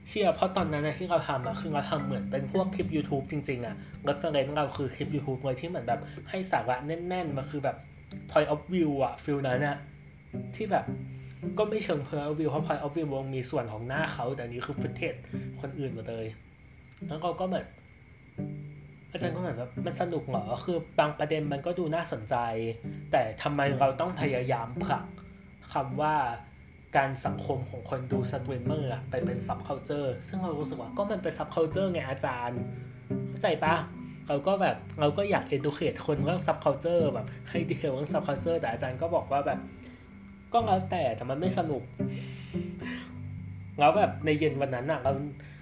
[0.09, 7.77] เชี่ยเพราะตอนนั้นนะที่เราทำอะคือเราทำเหมือนเป็นพวกคลิป YouTube จริงๆอะ reference เราคือคลิป YouTube เลยที่เหมือนแบบให้สาระแน่นๆมาคือแบบ
[8.31, 9.77] point of view อะฟิลนั้นอะ
[10.55, 10.85] ที่แบบ
[11.57, 15.15] ก็ไม่เชิง point of view เพราะ point of view วงมีส่วนของหน้าเขา แต่นี้คือ footage
[15.61, 16.25] คนอื่นหมดเลย
[17.07, 17.59] แล้วเราก็เหมือน
[19.11, 22.35] อาจารย์ก็เหมือนแบบมันสนุกเหรอ คือบางประเด็นมันก็ดูน่าสนใจ
[23.11, 25.05] แต่ทำไมเราต้องพยายามผลัก
[25.73, 26.15] คำว่า
[26.97, 32.59] การสังคมของคนดูสตรีมเมอร์ไปเป็น subculture ซึ่งเรารู้สึกว่าก็มันเป็น subculture ไงอาจารย์
[33.29, 33.75] เข้าใจปะ
[34.27, 39.59] เราก็แบบเราก็อยาก educate คนเรื่อง subculture แบบให้ detail เรื่อง subculture แต่อาจารย์ก็บอกว่าแบบ
[40.53, 41.83] ก็แล้วแต่แต่มันไม่สนุก
[43.79, 45.11] แล้วแบบในเย็นวันนั้นอะเรา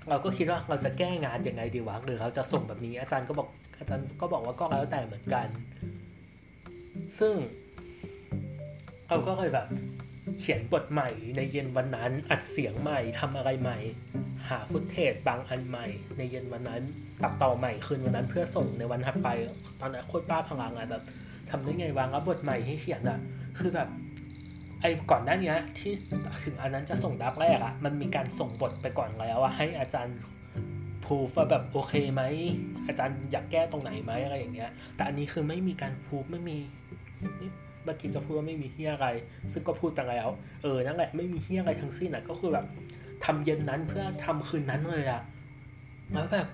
[0.09, 5.47] เราก็คิดว่าเราจะแก้งานยังไงดีวะหรือเราจะส่งแบบนี้ อาจารย์ก็บอก อาจารย์ก็บอกว่าก็แล้วแต่เหมือนกัน
[7.19, 7.35] ซึ่ง
[9.09, 9.67] เราก็เลยแบบ
[10.39, 13.77] เขียนบทใหม่ในเย็นวันนั้นอัดเสียงใหม่ทำอะไรใหม่
[14.49, 16.81] หาฟุตเทจบางอันใหม่ ในเย็นวันนั้น
[17.23, 19.29] ตัดต่อใหม่คืนวันนั้นเพื่อส่งในวันถัดไป
[19.81, 21.03] ตอนนั้นโคตรป้าพลังอะแบบ
[21.49, 23.19] ทำได้ไงวางแล้วบทใหม่ที่เขียนอะ
[23.59, 23.89] คือแบบ
[24.81, 25.93] ไอ้ก่อนหน้านี้ที่
[26.43, 30.17] ถึงอันนั้นจะส่งดับแรกอะมันมีการส่งบทไปก่อนแล้วอะให้อาจารย์
[31.05, 32.23] พูฟว่าแบบโอเคไหม
[32.87, 36.57] อาจารย์อยากแก้ตรงไหนไหมอะไรอย่างเงี้ย แต่อันนี้คือไม่มีการพูฟไม่มี
[37.83, 39.07] เมื่อกี้จะพูดว่าไม่มีเฮียอะไร
[39.53, 40.27] ซึ่งก็พูดไปแล้ว
[40.63, 42.65] เออนั่นแหละไม่มีเฮียอะไรทั้งสิ้นอะก็คือแบบ
[43.25, 45.21] ทำเย็นนั้นเพื่อทำคืนนั้นเลยอะ
[46.13, 46.47] แล้วแบบ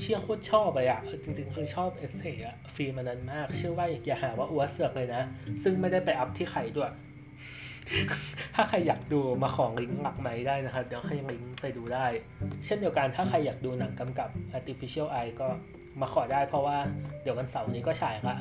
[0.00, 5.22] เชื่อโคตรชอบไปอะจริงๆคือชอบเอเซ่อะฟีมันนั้นมาก เชื่อว่าอย่าหาว่าอัวเสือกเลยนะ
[5.62, 6.92] ซึ่งไม่ได้ไปอัพที่ใครด้วย
[8.54, 12.06] ถ้าใครอยากดูมาของลิงก์หลักไม้ได้นะครับ เดี๋ยวให้ลิงก์ไปดูได้
[12.64, 15.48] เช่นเดียวกันถ้าใครอยากดูหนังกำกับ artificial eye ก็
[16.00, 16.78] มาขอได้เพราะว่า
[17.22, 18.36] เดี๋ยววันเสาร์นี้ก็ฉายละ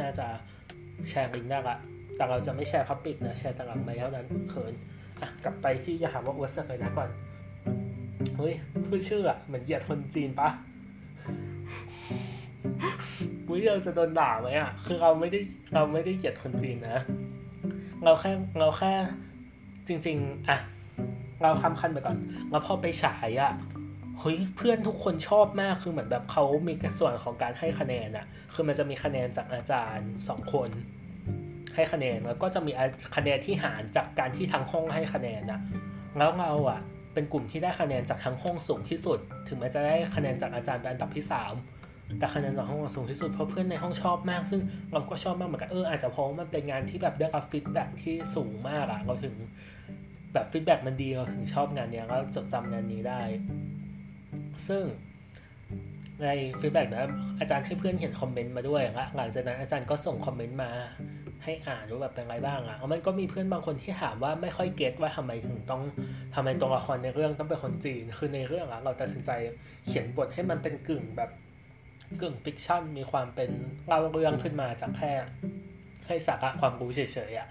[0.00, 0.26] น่าจะ
[1.08, 1.76] แชร์ลิงก์ได้ละ
[2.16, 4.74] แต่เราจะไม่แชร์พับปิกนะ แชร์ต่หลังไม้เท่านั้นเขิน
[5.20, 7.08] อะกลับไปที่ยาหาว่าอวสเลยนะก่อน
[8.36, 8.54] เฮ้ย
[8.86, 10.48] พูดชื่ออะเหมือนเหยียดคนจีนปะ
[13.46, 15.40] กูเราจะโดนด่าไหมอะคือเราไม่ได้
[15.74, 16.98] เราไม่ได้เหยียดคนจีนนะ
[18.04, 18.92] เราแค่เราแค่
[19.88, 20.58] จริง ๆ อะ
[21.42, 22.16] เราคำคันไปก่อน
[22.50, 23.52] แล้วพอไปฉายอะ
[24.20, 30.70] เฮ้ยเพื่อนทุกคนชอบมากคือเหมือนแบบเขามีส่วนของการให้คะแนนอะคือมันจะมีคะแนนจากอาจารย์สองคน
[31.74, 32.72] ให้คะแนนแล้วก็จะมี
[33.16, 35.60] คะแนนที่หารจากการที่ทั้งห้องให้คะแนนอะ
[36.18, 36.80] แล้วเราอะ
[37.14, 41.52] เป็นกลุ่มที่ได้คะแนนจากทั้งห้องสูงที่สุด ถึงแม้จะได้คะแนนจากอาจารย์เป็นอันดับที่สาม
[42.18, 44.60] แต่คะแนนในห้องสูงที่สุดเพราะเพื่อนในห้องชอบมาก ซึ่ง
[44.92, 49.34] เราก็ชอบมากเหมือนกันเอออาจจะเพราะมันเป็นงานที่แบบได้รับ feedback ที่สูงมากอะเราถึง
[50.32, 53.20] แบบ feedback มันดีเราถึงชอบงานเนี้ยก็จดจำงานนี้ได้
[54.68, 54.84] ซึ่ง
[56.22, 56.28] ใน
[56.60, 57.04] feedback นะ
[57.40, 60.70] อาจารย์ให้เพื่อนเขียนคอมเมนต์มาด้วยละหลังจากนั้นอาจารย์ก็ส่งคอมเมนต์มา
[61.44, 65.82] ให้อ่านว่าแบบเป็นไงบ้างอะมันก็มีเพื่อนบางคนที่ถามว่าไม่ค่อย get ว่าทำไมถึงต้อง
[66.34, 69.30] ทำไมตัวละครในเรื่องต้องเป็นคนจีน คือในเรื่องอะเราตัดสินใจ
[69.86, 71.30] เขียนบทให้มันเป็นกึ่งแบบ
[72.20, 73.50] กึ่ง fiction มีความเป็น
[73.86, 75.12] เล่าเรื่องขึ้นมาจากแค่
[76.06, 77.48] ให้สาระความรู้เฉยๆอะ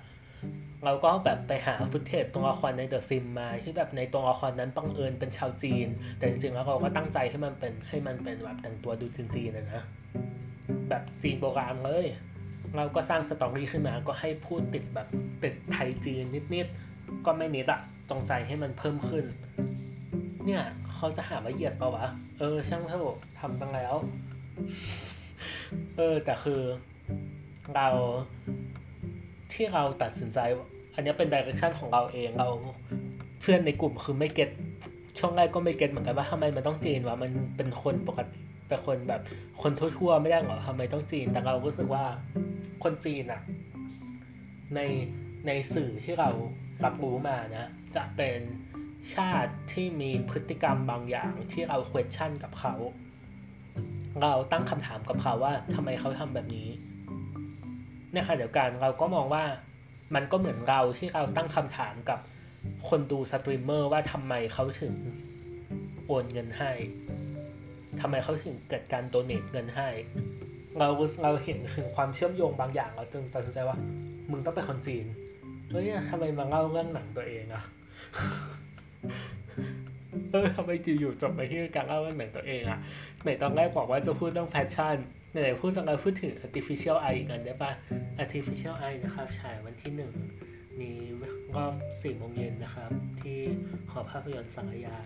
[0.86, 5.88] เราก็แบบไปหา footage ตัวละครใน The Sims มาที่แบบในตัวละครนั้นบังเอิญเป็นชาวจีน
[6.18, 9.84] แต่จริงๆแล้วเราก็ตั้งใจให้มันเป็นให้มันเป็นแบบแต่งตัวดูจีนๆนะนะ
[10.89, 12.08] แบบจีนโบราณเลย
[12.76, 15.08] เราก็สร้าง story ขึ้นมาก็ให้พูดติดแบบ
[15.44, 16.24] ติดไทยจีน
[16.56, 19.26] นิดๆก็ไม่นิดอะจงใจให้มันเพิ่มขึ้น
[20.46, 20.63] เนี่ย
[20.96, 22.06] เขาจะหาว่าเหยียดเปล่าวะ
[22.39, 23.96] เออช่างเถอะทำตั้งแล้ว
[25.98, 26.62] เออแต่คือ
[27.76, 27.88] เรา
[29.54, 30.39] ที่เราตัดสินใจ
[30.94, 32.48] อันนี้เป็นดิเรกชันของเราเองเรา
[33.41, 34.50] เพื่อนในกลุ่มคือไม่เก็ต
[35.20, 38.38] ช่วงแรกก็ไม่เก็ตเหมือนกันว่าทำไมมันต้องจีนวะมันเป็นคนปกติ
[38.68, 39.22] เป็นคนแบบ
[39.62, 42.06] คนทั่วๆไม่ได้หรอทำไมต้องจีน แต่เรารู้สึกว่า
[42.84, 43.41] คนจีนอะ
[44.76, 44.80] ใน
[45.48, 46.30] ในสื่อที่เรา
[46.86, 47.65] รับรู้มานะ
[47.96, 48.39] จะเป็น
[49.15, 52.76] ชาติที่มีพฤติกรรมบางอย่างที่เรา question กับเขา
[54.21, 56.69] เราตั้งคำถามกับเขาว่าทำไมเขาทำแบบนี้
[58.13, 59.43] ในขณะเดียวกันเราก็มองว่า
[60.15, 62.19] มันก็เหมือนเราที่เราตั้งคำถามกับ
[62.89, 64.93] คนดูสตรีมเมอร์ว่าทำไมเขาถึง
[66.06, 66.71] โอนเงินให้
[68.01, 69.89] ทำไมเขาถึงเกิดการ donate เงินให้
[70.80, 70.88] เรา
[71.23, 73.78] เราเห็นถึงความเชื่อมโยงบางอย่างเราจึงตัดสินใจว่า
[74.32, 75.06] มึงต้องเป็นคนจีน
[75.69, 77.63] เฮ้ยทำไมมาเล่าเรื่องหนังตัวเองอะ
[80.32, 82.80] เออทำไมจีอยู่จบไปที่การเล่าเรื่องหนังตัวเองอะ
[83.23, 84.95] ไหนตอนแรกบอกว่าจะพูดเรื่องแฟชั่น
[85.32, 87.71] ไหนพูดตอนแรกพูดถึง artificial eye กันได้ปะ
[88.23, 90.12] artificial eye นะครับฉายวันที่หนึ่ง
[90.80, 90.91] มี
[91.56, 93.39] รอบสี่โมงเย็นนะครับ ที่
[93.91, 94.97] หอภาพยนตร์สังยา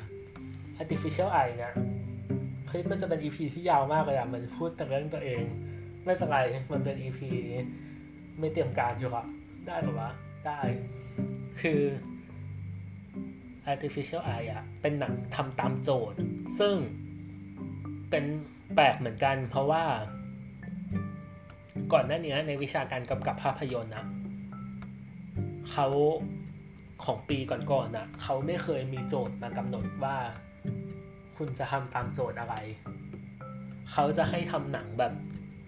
[0.81, 1.73] artificial eye นะ
[2.69, 5.41] เฮ้ยมันจะเป็น EP ที่ยาวมากเลยอะมันพูดแต่เรื่องตัวเอง
[6.05, 6.39] ไม่เป็นไร
[6.71, 7.19] มันเป็น EP
[8.39, 9.25] ไม่เตรียมการอยู่อะ
[9.67, 10.09] ได้หรอวะ
[10.45, 10.59] ได้
[11.61, 11.81] คือ
[13.71, 16.17] artificial eye อะเป็นหนังทำตามโจทย์
[16.59, 16.75] ซึ่ง
[18.09, 18.25] เป็น
[18.75, 19.83] แปลกเหมือนกัน เพราะว่า
[21.93, 24.05] ก่อนหน้านี้ในวิชาการกำกับภาพยนตร์นะ
[25.71, 25.87] เขา
[27.05, 30.17] ของปีก่อนๆนะเขาไม่เคยมีโจทย์มากำหนดว่า
[31.37, 32.55] คุณจะทำตามโจทย์อะไร
[33.91, 35.13] เขาจะให้ทำหนังแบบ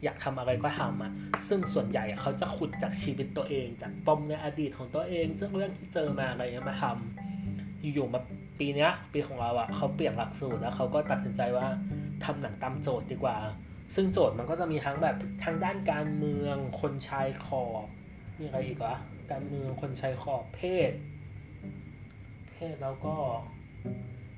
[0.04, 1.12] อยากทำอะไรก็ทำอะ
[1.48, 7.21] ซึ่งส่วนใหญ่เขาจะขุดจากชีวิตตัวเอง จากปมในอดีตของตัวเองซึ่งเรื่องที่เจอมาอะไรเงี้ยมาทำ
[7.82, 8.22] อยู่ๆมา
[8.60, 11.67] ปีเนี้ยปีของเราอะเขาเปลี่ยนหลักสูตรแล้วเขาก็ตัดสินใจว่า
[12.26, 13.38] ทำหนังตามโจทย์ดีกว่า
[13.96, 17.88] ซึ่งโจทย์มันก็จะมีทั้งแบบทางด้านการเมืองคนชายขอบ
[18.39, 18.96] มีอะไรอีกวะ
[19.32, 20.91] การเมืองคนชายขอบเพศ
[22.52, 23.15] เพศแล้วก็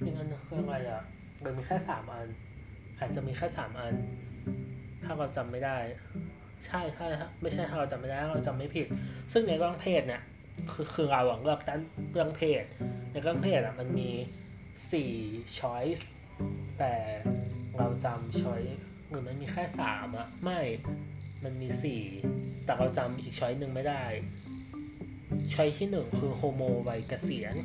[0.05, 1.03] ยังนั้นเครื่องอะไรอะ
[1.43, 2.27] มันมีแค่สามอัน
[2.99, 3.93] อาจจะมีแค่สามอัน
[5.03, 5.77] ถ้าเราจำไม่ได้
[6.65, 7.07] ใช่ใช่
[7.41, 8.87] ไม่ใช่ถ้าเราจำไม่ได้เราจำไม่ผิด
[9.33, 10.21] ซึ่งในเรื่องเพศเนี่ย
[10.71, 12.63] คือคือเราเลือกด้านเรื่องเพศ
[13.11, 14.09] ในเรื่องเพศอะมันมี
[14.91, 15.11] สี่
[15.59, 16.03] choice
[16.79, 16.93] แต่
[17.77, 18.75] เราจำ choice
[19.09, 20.59] หรือมันมีแค่สามอะไม่
[21.43, 22.01] มันมีสี่
[22.65, 24.03] แต่เราจำอีกช้อยหนึ่งไม่ได้
[25.53, 27.55] ช้อยที่หนึ่งคือโฮโมวัยเกษียณ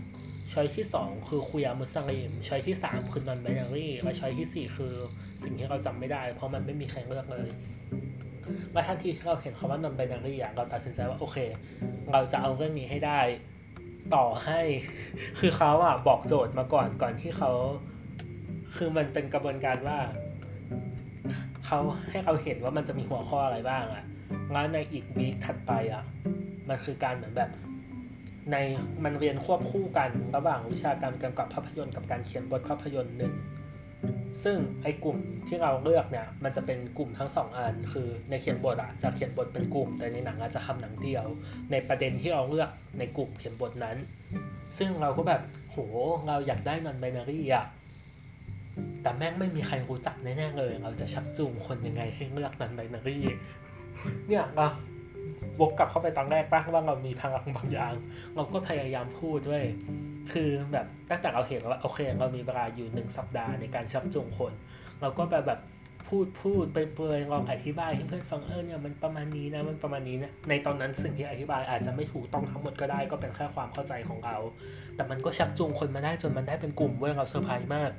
[0.52, 4.94] ช้อยที่สองคือคุยามุสลิม ช้อยที่สามคือนอนไบนารีและช้อยที่สี่คือ
[5.42, 7.48] สิ่งที่เราจำไม่ได้ เพราะมันไม่มีใครเลือกเลย
[8.72, 11.38] และทันทีที่เราเห็นคำว่านอนไบนารีเราตัดสินใจว่าโอเค
[12.12, 13.20] เราจะเอาเรื่องนี้ให้ได้
[14.14, 14.60] ต่อให้
[15.38, 17.50] คือเขาอะบอกโจทย์มาก่อนก่อนที่เขา
[18.76, 19.98] คือมันเป็นกระบวนการว่า
[21.66, 21.78] เขา
[22.10, 24.04] ให้เราเห็นว่ามันจะมีหัวข้ออะไรบ้างอะ
[24.52, 26.04] แล้วในอีกวีคถัดไปอะ
[26.68, 27.50] มันคือการเหมือนแบบ
[28.52, 28.56] ใน
[29.04, 33.32] มันเรียนควบคู่กันระหว่างวิชาการกำกับภาพยนตร์กับการเขียนบทภาพยนตร์หนึ่ง
[34.44, 41.26] ซึ่งไอ้กลุ่มที่เราเลือกเนี่ยมันจะเป็นกลุ่มทั้งสองอัน คือในเขียนบทอะจะเขียนบทเป็นกลุ่ม แต่ในหนังอาจจะทำหนังเดียว
[41.70, 43.96] ในประเด็นที่เราเลือกในกลุ่มเขียนบทนั้น
[44.78, 45.76] ซึ่งเราก็แบบโห
[46.26, 47.66] เราอยากได้นอนไบนารีอะ
[49.02, 53.18] แต่แม่งไม่มีใครรู้จักแน่ๆเลย เราจะชักจูงคนยังไงให้เลือกนันไบนารี
[54.28, 54.66] เนี่ยเรา
[55.60, 57.94] วกกลับเข้าไปตอนแรกป้าว่าเรามีพลังบางอย่าง
[58.36, 59.64] เราก็พยายามพูดด้วย
[60.32, 64.52] คือแบบตั้งแต่เราเห็นว่าโอเค เรามีเวลาอยู่หนึ่งสัปดาห์ในการชักจูงคน
[65.00, 65.60] เราก็แบบแบบ
[66.08, 74.36] พูดพูดไปเปยลองอธิบายให้เพื่อนฟังเออเนี่ยมันประมาณนี้นะมันประมาณนี้นะในตอนนั้นสิ่งที่อธิบายอาจจะไม่ถูกต้องทั้งหมดก็ได้ก็เป็นแค่ความเข้าใจของเรา
[74.96, 77.90] แต่มันก็ชักจูงคนมาได้จนมันได้เป็นกลุ่มเว้ยเราเซอร์ไพรส์มาก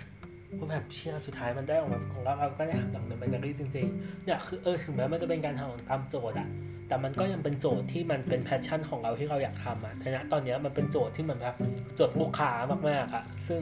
[0.57, 6.47] ก็แบบเชี่ยสุดท้ายมันได้ออกมาของเราเราก็ได้ทำหนังใน binary จริงๆเนี่ยคือเออถึงแม้มันจะเป็นการทำตามโจทย์อะ
[6.87, 11.55] แต่มันก็ยังเป็นโจทย์ที่มันเป็น passion ของเราที่เราอยากทำอะแต่ณตอนนี้มันเป็นโจทย์ที่เหมือนแบบ
[11.95, 12.51] โจทย์ลูกค้า
[12.89, 13.61] มากๆอะซึ่ง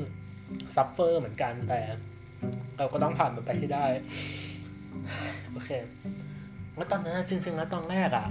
[0.75, 1.79] suffer เหมือนกันแต่
[2.77, 3.85] เราก็ต้องผ่านมันไปให้ได้
[5.51, 5.69] โอเค
[6.75, 8.27] แล้วตอนนั้นจริงๆแล้วตอนแรกอะ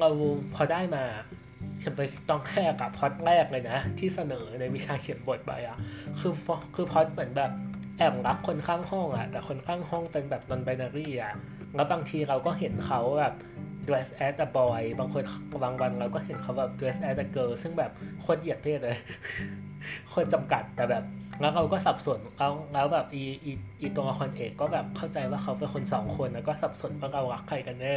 [0.00, 0.08] เรา
[0.54, 1.04] พอได้มา
[1.80, 5.76] เขียนไปต้องแรกอะพอดแรกเลยนะ ที่เสนอในวิชาเขียนบทไปอะ
[6.20, 6.32] คือ
[6.74, 7.52] คือพอดเหมือนแบบ
[8.00, 11.34] แอบรักคนข้างห้องอะแต่คนข้างห้องเป็นแบบ non binary อะ
[11.74, 13.34] แล้วบางทีเราก็เห็นเขาแบบ
[13.86, 15.22] dress as a boy บางคน
[15.64, 18.98] บางวันเราก็เห็นเขาแบบ dress as a girl ซึ่งแบบโคตรเหยียดเพศเลย
[20.08, 21.04] โคตรจำกัดแต่แบบ
[21.40, 27.96] แล้วเราก็สับสนแล้วแล้วแบบอีอีอีตัวละครเอกก็แบบเข้าใจว่าเขาเป็นคนสองคนแล้วก็สับสนว่าเรารักใครกันแน่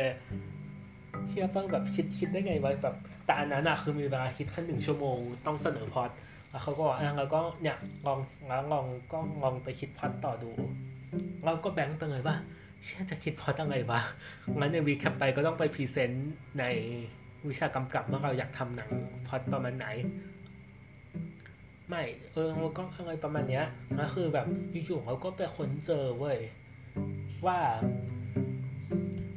[1.29, 6.09] เฮียฟังแบบคิดคิดได้ไงวะแบบแต่อันนั้นอะคือมีเวลาคิดแค่หนึ่งชั่วโมง ต้องเสนอพอด
[6.53, 10.51] แล้วเขาก็บอกอะเราก็เนี่ยลองแล้วลองก็ลองไปคิดพอดต่อดู
[11.45, 12.35] เราก็แบงค์ไปเลยว่า
[12.83, 14.01] เชื่อจะคิดพอดอะไรวะ
[14.59, 16.63] งั้นในวีคไปก็ต้องไปพรีเซนต์ใน
[17.49, 18.91] วิชากำกับว่าเราอยากทำหนัง
[19.27, 19.87] พอดประมาณไหน
[21.89, 23.65] ไม่เออมันก็อะไรประมาณเนี้ย
[23.99, 24.47] ก็คือแบบ
[24.85, 26.39] อยู่ๆเขาก็ไปค้นเจอเว้ย
[27.45, 27.59] ว่า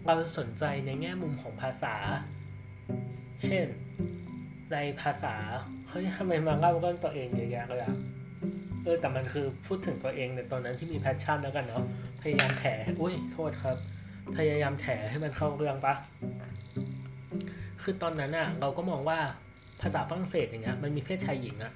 [0.06, 1.94] เราสนใจในแง่มุมของภาษา
[3.44, 3.66] เช่น
[4.72, 5.34] ในภาษา
[5.98, 7.94] เฮ้ยทำไมมาเล่าเรื่องตัวเองเยอะแยะเลยอะ
[8.84, 11.84] เออแต่มันคือพูดถึงตัวเองในตอนนั้นที่มี passion แล้วกันเนาะ
[12.22, 12.64] พยายามแถ
[13.00, 13.76] อุ้ยโทษครับ
[14.36, 15.94] พยายามแถให้มันเข้าเรื่องปะ
[17.82, 19.18] คือตอนนั้นอะเราก็มองว่า
[19.82, 21.72] ภาษาฝรั่งเศสอย่างเงี้ยมันมีเพศชายหญิงอะ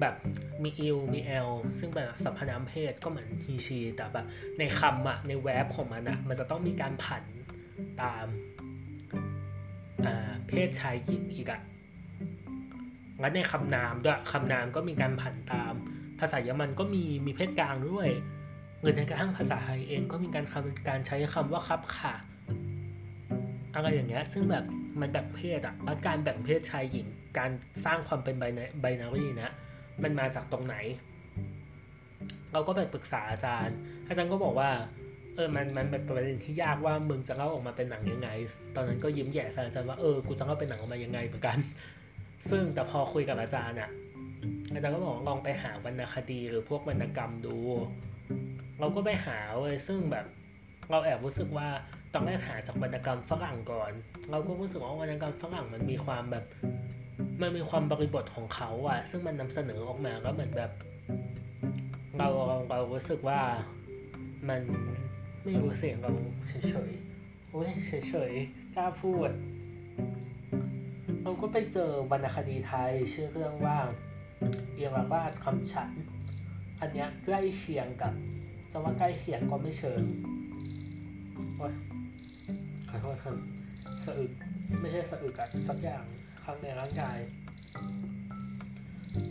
[0.00, 0.14] แบบ
[0.62, 4.26] มีอิลมีแอลซึ่งแบบสัมพนามเพศก็เหมือนฮีชี แต่แบบ
[4.58, 7.24] ในคำอะในแวบของมันอะมันจะต้องมีการผัน
[8.02, 8.26] ตาม
[10.48, 11.60] เพศชายหญิงอีกอะ
[13.24, 15.72] งั้นในคำนามด้วยคำนามก็มีการผันตาม
[16.20, 18.08] ภาษาเยอรมันก็มีมีเพศกลางด้วย
[18.80, 22.14] หรือในกระทั่งภาษาไทยเองก็มีการคำการใช้คำว่าครับค่ะ
[23.74, 24.64] อะไรอย่างเงี้ยซึ่งแบบ
[25.00, 27.06] มันแบ่งเพศอะแล้วการแบ่งเพศชายหญิง
[27.38, 27.50] การ
[27.84, 29.50] สร้างความเป็นไบนารีนะ
[30.02, 30.76] มันมาจากตรงไหน
[32.52, 34.70] เราก็ไปปรึกษาอาจารย์ อาจารย์ก็บอกว่า
[35.34, 38.28] เออมันมันเป็นประเด็นที่ยากว่ามึงจะเล่าออกมาเป็นหนังยังไง
[38.76, 41.58] ตอนนั้นก็ยิ้มแย่ใส่อาจารย์ว่าเออกูจะเล่าเป็นหนังออกมายังไงเหมือนกัน
[42.50, 43.90] ซึ่งแต่พอคุยกับอาจารย์อะ
[44.72, 47.56] อาจารย์ก็บอกลองไปหาวรรณคดีหรือพวกวรรณกรรมดู
[48.80, 50.26] เราก็ไปหาเว้ยซึ่งแบบ
[50.90, 51.68] เราแอบรู้สึกว่า
[52.12, 53.92] ต้องแรกหาจากวรรณกรรมฝรั่งก่อน
[54.30, 56.44] เราก็รู้สึกว่าวรรณกรรมฝรั่งมันมีความแบบ
[57.42, 60.70] มันมีความบริบทของเขาอะซึ่งมันนำเสนอออกมาแล้วเหมือนแบบ
[62.18, 63.40] เราเราเรารู้สึกว่า
[64.48, 64.60] มัน
[65.44, 66.10] ไม่รู้เสียงเรา
[66.48, 66.92] เฉยเฉย
[67.50, 68.32] โอ้ยเฉยเฉย
[68.76, 69.30] กล้าพูด
[71.24, 73.78] เราก็ไปเจอวรรณคดีไทยชื่อเรื่องว่า
[74.74, 75.90] เอียงวาดคำฉัน
[76.80, 78.12] อันเนี้ยใกล้เคียงกับ
[78.70, 80.02] จะว่าใกล้เคียงก็ไม่เชิง
[81.56, 81.74] โอ้ย
[82.88, 83.36] ขอโทษครับ
[84.04, 84.32] สะอึก
[84.80, 86.04] ไม่ใช่สะอึกอะสักอย่าง
[86.44, 87.18] ข้างในร่างกาย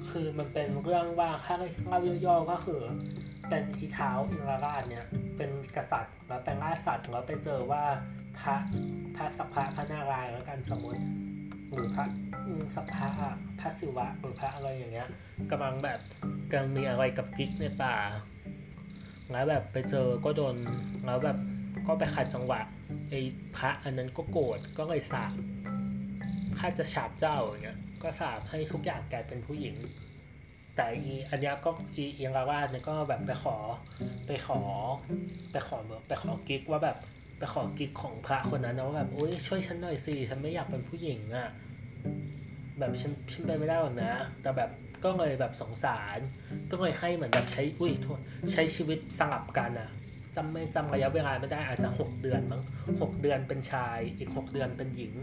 [0.09, 2.81] คือมันเป็นเรื่องว่าถ้างเล่าย่อๆก็คือ
[3.49, 5.05] เป็นอีเท้าอินทราชเนี่ย
[5.37, 7.83] เป็นกษัตริย์แล้วแปลงร่างสัตว์แล้วไปเจอว่า
[8.39, 8.55] พระ
[9.15, 11.01] พระสัพพะพระนารายณ์แล้วกันสมมติ
[11.73, 12.05] หรือพระ
[12.75, 13.07] สัพพะ
[13.59, 15.09] พระศิวะหรือพระอะไรอย่างเงี้ย
[15.51, 15.99] กำลังแบบ
[16.49, 17.95] กำลังมีอะไรกับกิ๊กในป่า
[19.31, 20.55] แล้วแบบไปเจอก็โดน
[21.05, 21.37] แล้วแบบ
[21.87, 22.61] ก็ไปขัดจังหวะ
[23.09, 23.19] ไอ้
[23.57, 25.33] พระอันนั้นก็โกรธก็เลยสาบ
[26.57, 29.75] ข้าจะฉาบเจ้าอย่างเงี้ยก็สาบให้ทุกอย่างกลายเป็นผู้หญิง
[30.75, 33.55] แต่อีอันนี้ก็อีเอียงลาวาดเนี่ยก็แบบไปขอ
[34.27, 34.59] ไปขอ
[35.51, 36.97] ไปขอไปขอกิ๊กว่าแบบ
[37.43, 41.49] ไปขอกิ๊กของพระคนนั้นนะว่าแบบโอ้ยช่วยฉันหน่อยสิฉันไม่อยากเป็นผู้หญิงอะ
[42.79, 44.69] แบบฉันฉันไปไม่ได้หรอกนะ แต่แบบ
[45.03, 46.19] ก็เลยแบบสงสาร
[46.71, 48.19] ก็เลยให้เหมือนแบบใช้อุ้ยโทษ
[48.53, 49.89] ใช้ชีวิตสลับกันอะ
[50.35, 52.61] จำไม่จำระยะเวลาไม่ได้อาจจะหกเดือนมั้ง
[53.01, 55.13] หกเดือนเป็นชายอีกหกเดือนเป็นหญิง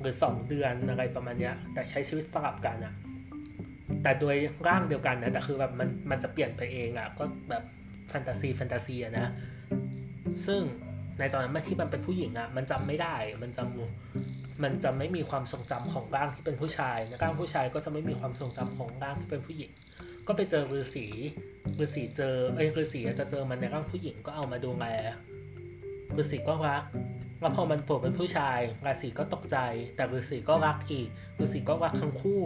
[0.00, 2.94] หรือสองเดือนอะไรประมาณเนี้ยแต่ใช้ชีวิตสลับกันอะ
[4.02, 4.36] แต่โดย
[4.68, 7.62] ร่างเดียวกันนะแต่คือแบบมันมันจะเปลี่ยนไปเองอะก็แบบ
[8.08, 9.26] แฟนตาซีแฟนตาซีอะนะ
[10.46, 10.62] ซึ่ง
[11.18, 19.70] ในตอนนั้นที่มันเป็นผู้หญิงอะมันจำไม่ได้มันจำมันจะไม่มีความทรงจำของร่างที่เป็นผู้ชายนะร่างผู้ชายก็จะไม่มีความทรงจำของร่างที่เป็นผู้หญิง
[20.26, 21.06] ก็ไปเจอฤาษี
[21.82, 24.86] ฤาษีเจอเอ้ยฤาษีจะเจอมันในร่างผู้หญิงก็เอามาดูแล
[26.20, 26.84] ฤาษีก็รัก
[27.40, 29.56] แล้วพอมันโผล่เป็นผู้ชายฤาษีก็ตกใจ
[29.96, 31.08] แต่ฤาษีก็รักอีก
[31.42, 32.42] ฤาษีก็รักทั้งคู่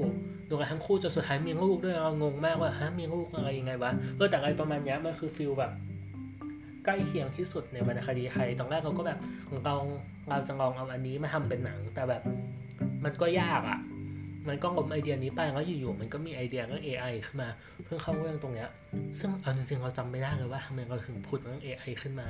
[0.48, 5.72] ดูกันทั้งคู่จนสุดท้ายมีลูกด้วยเรางงมากว่าฮะมีลูกอะไรยังไงวะเออแต่อะไรประมาณนี้มันคือฟิลแบบ
[6.84, 9.18] ใกล้เคียงที่สุดในวรรณคดีไทย ตอนแรกเราก็แบบ
[9.64, 9.74] เรา
[10.28, 12.22] เราจะลองเอาอันนี้มาทำเป็นหนัง แต่แบบ
[13.04, 13.78] มันก็ยากอะ่ะ
[14.48, 17.48] มันก็ล้มไอเดียนี้ไปแล้วอยู่ๆมันก็มีไอเดียเรื่อง AI ขึ้นมา
[17.84, 18.68] เพิ่งเข้าเรื่องตรงเนี้ย
[19.18, 22.28] ซึ่งเอาจริงๆเราจำไม่ได้เลยว่าทำไมเราถึงพูดเรื่อง AI ขึ้นมา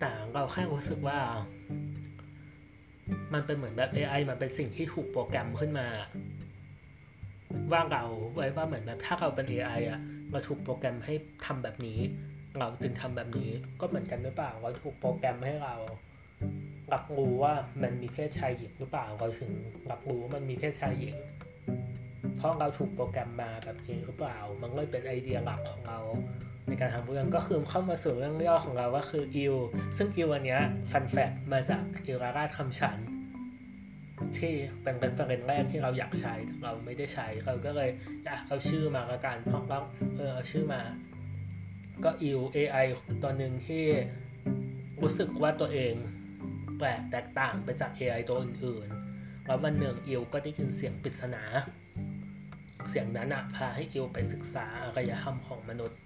[0.00, 1.18] แต่เราแค่รู้สึกว่า
[3.34, 5.86] มันเป็นเหมือนแบบ AI มันเป็นสิ่งที่ถูกโปรแกรมขึ้นมา
[7.72, 8.02] ว่าเรา
[8.34, 11.14] ไว้ว่าเหมือนแบบถ้าเราเป็น AI อะเราถูกโปรแกรมให้
[11.46, 11.98] ทำแบบนี้
[12.58, 13.50] เราจึงทำแบบนี้
[13.80, 15.74] ก็เหมือนกันหรือเปล่าเราถูกโปรแกรมให้เรา
[16.92, 19.52] รับรู้ว่ามันมีเพศชายหญิงหรือเปล่าเราถึง
[19.90, 21.16] รับรู้ว่ามันมีเพศชายหญิง
[22.36, 25.98] เพราะเราถูกโปรแกรมมาแบบนี้หรือเปล่า มันก็เลยเป็นไอเดียหลักของเรา
[26.66, 29.54] ในการทำเรื่องก็คือเข้ามาสู่เรื่องย่อของเราก็คืออิว
[29.96, 32.98] ซึ่งอิวอันเนี้ยฟันแฟกมาจากอิลราราชคำฉัน
[34.38, 37.90] ที่เป็นเป็นประเด็นแรกที่เราอยากใช้แต่เราไม่ได้ใช้เราก็เลย
[38.24, 39.80] อยากเอาชื่อมาละกันเพราะเรา
[40.16, 40.80] เออเอาชื่อมา
[42.04, 42.86] ก็อิว AI
[43.22, 43.84] ตัวหนึ่งที่
[45.02, 45.94] รู้สึกว่าตัวเอง
[46.78, 51.42] แปลกแตกต่างไปจาก AI ตัวอื่นๆแล้ววันหนึ่งอิวก็ได้ยินเสียงปริศนา
[52.90, 55.98] เสียงนั้นอะพาให้อิวไปศึกษาอารยธรรมของมนุษย์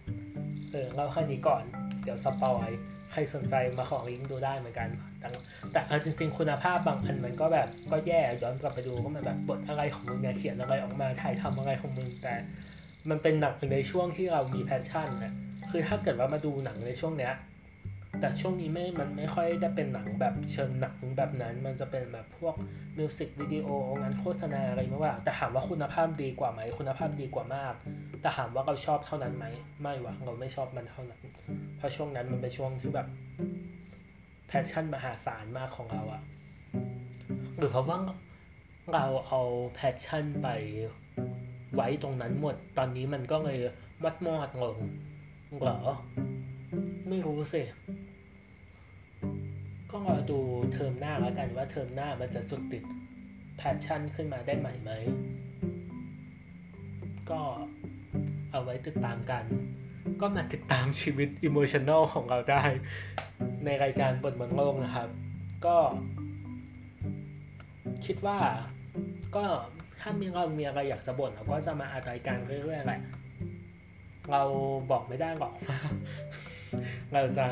[0.71, 1.63] เออเล่าแค่นี้ก่อน
[2.05, 2.71] เดี๋ยวสปอย
[3.13, 4.89] ใครสนใจมาขอลิงก์ดูได้เหมือนกัน
[5.21, 5.29] แต่
[5.73, 12.35] แต่เอาจริง ๆ คุณภาพบางอันมันก็แบบก็แย่ย้อนกลับไปดูก็มันแบบบทอะไรของมึงเนี่ยเขียนอะไรออกมาถ่ายทำอะไรของมึงแต่
[13.11, 15.35] มันเป็นหนังในช่วงที่เรามี passion นะ
[15.71, 17.35] คือถ้าเกิดว่ามาดูหนังในช่วงเนี้ย
[18.21, 22.55] แต่ช่วงนี้ไม่ มันไม่ค่อยได้เป็นหนังแบบเชิงหนังแบบนั้น มันจะเป็นแบบพวก
[22.99, 23.69] มิวสิกวิดีโอ
[24.01, 27.75] งานโฆษณาอะไรมากกว่า แต่ถามว่าคุณภาพดีกว่าไหม คุณภาพดีกว่ามาก
[28.21, 29.47] แต่ถามว่าเราชอบเท่านั้นไหม
[29.81, 31.23] ไม่วะเราไม่ชอบมันเท่านั้น
[31.77, 33.09] เพราะช่วงนั้นมันเป็นช่วงที่แบบ
[34.49, 36.23] passion มหาศาลมากของเราอะ
[37.57, 37.99] หรือเพราะว่า
[38.95, 39.43] เราเอา
[39.75, 40.49] passion ไป
[41.75, 43.59] ไว้ตรงนั้นหมด ตอนนี้มันก็เลย
[44.05, 44.77] มัดมอดลง
[45.63, 45.79] เหรอ
[47.09, 47.63] ไม่รู้สิ
[49.91, 50.39] ก็รอดู
[50.73, 52.83] เทอมหน้าแล้วกันว่าเทอมหน้ามันจะจุดติด
[53.57, 54.91] passion ขึ้นมาได้ใหม่ไหม
[57.31, 57.41] ก็
[58.51, 59.45] เอาไว้ติดตามกัน
[60.21, 62.63] ก็มาติดตามชีวิตอิโมชัน a ลของเราได้
[63.65, 65.09] ในรายการบ่นบนโลกนะครับ
[65.67, 65.79] ก็
[68.07, 68.39] คิดว่า
[69.37, 69.45] ก็
[70.01, 73.01] ถ้ามีเรามีอะไรอยากจะบ่นเราก็จะมาอัดรายการเรื่อยๆแหละ
[74.33, 74.43] เรา
[74.91, 75.79] บอกไม่ได้หรอกว่า
[77.13, 77.47] เราจะ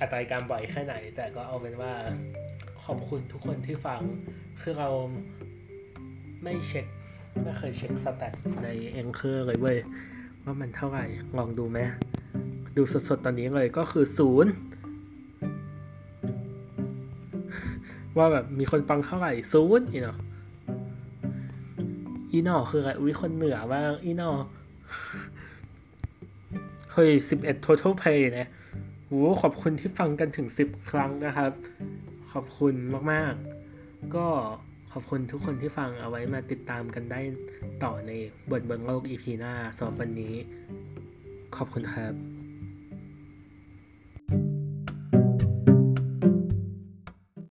[0.00, 1.92] อัดรายการบ่อยแค่ไหน แต่ก็เอาเป็นว่า
[2.84, 4.00] ขอบคุณทุกคนที่ฟัง
[4.60, 4.88] คือเรา
[6.42, 6.86] ไม่เช็ค
[7.44, 8.32] ไม่เคยเช็ค stat
[8.62, 9.78] ใน Anchor เลยเว้ย
[10.44, 11.04] ว่ามันเท่าไหร่
[11.38, 11.78] ลองดูไหม
[12.76, 14.52] ดูสดๆ ตอนนี้เลยก็คือศูนย์
[18.16, 20.18] ว่าแบบมีคนฟังเท่าไหร่ศูนย์อีนาะ
[22.32, 24.30] อีนอคืออะไรอุ้ยคนเหนือว่างอีนอ
[27.02, 28.48] ฮ้ยสิบเอ็ด total play นะ
[29.06, 31.52] โหขอบคุณที่ฟังกันถึงสิบครั้งนะครับ
[32.32, 32.74] ขอบคุณ
[33.12, 34.26] มากๆ ก็
[34.92, 37.20] ขอบคุณทุกคนที่ฟังเอาไว้มาติดตามกันได้
[37.84, 38.12] ต่อใน
[38.50, 40.34] บทเบิงโลก EP หน้าสำหรับวันนี้
[41.56, 42.37] ขอบคุณครับ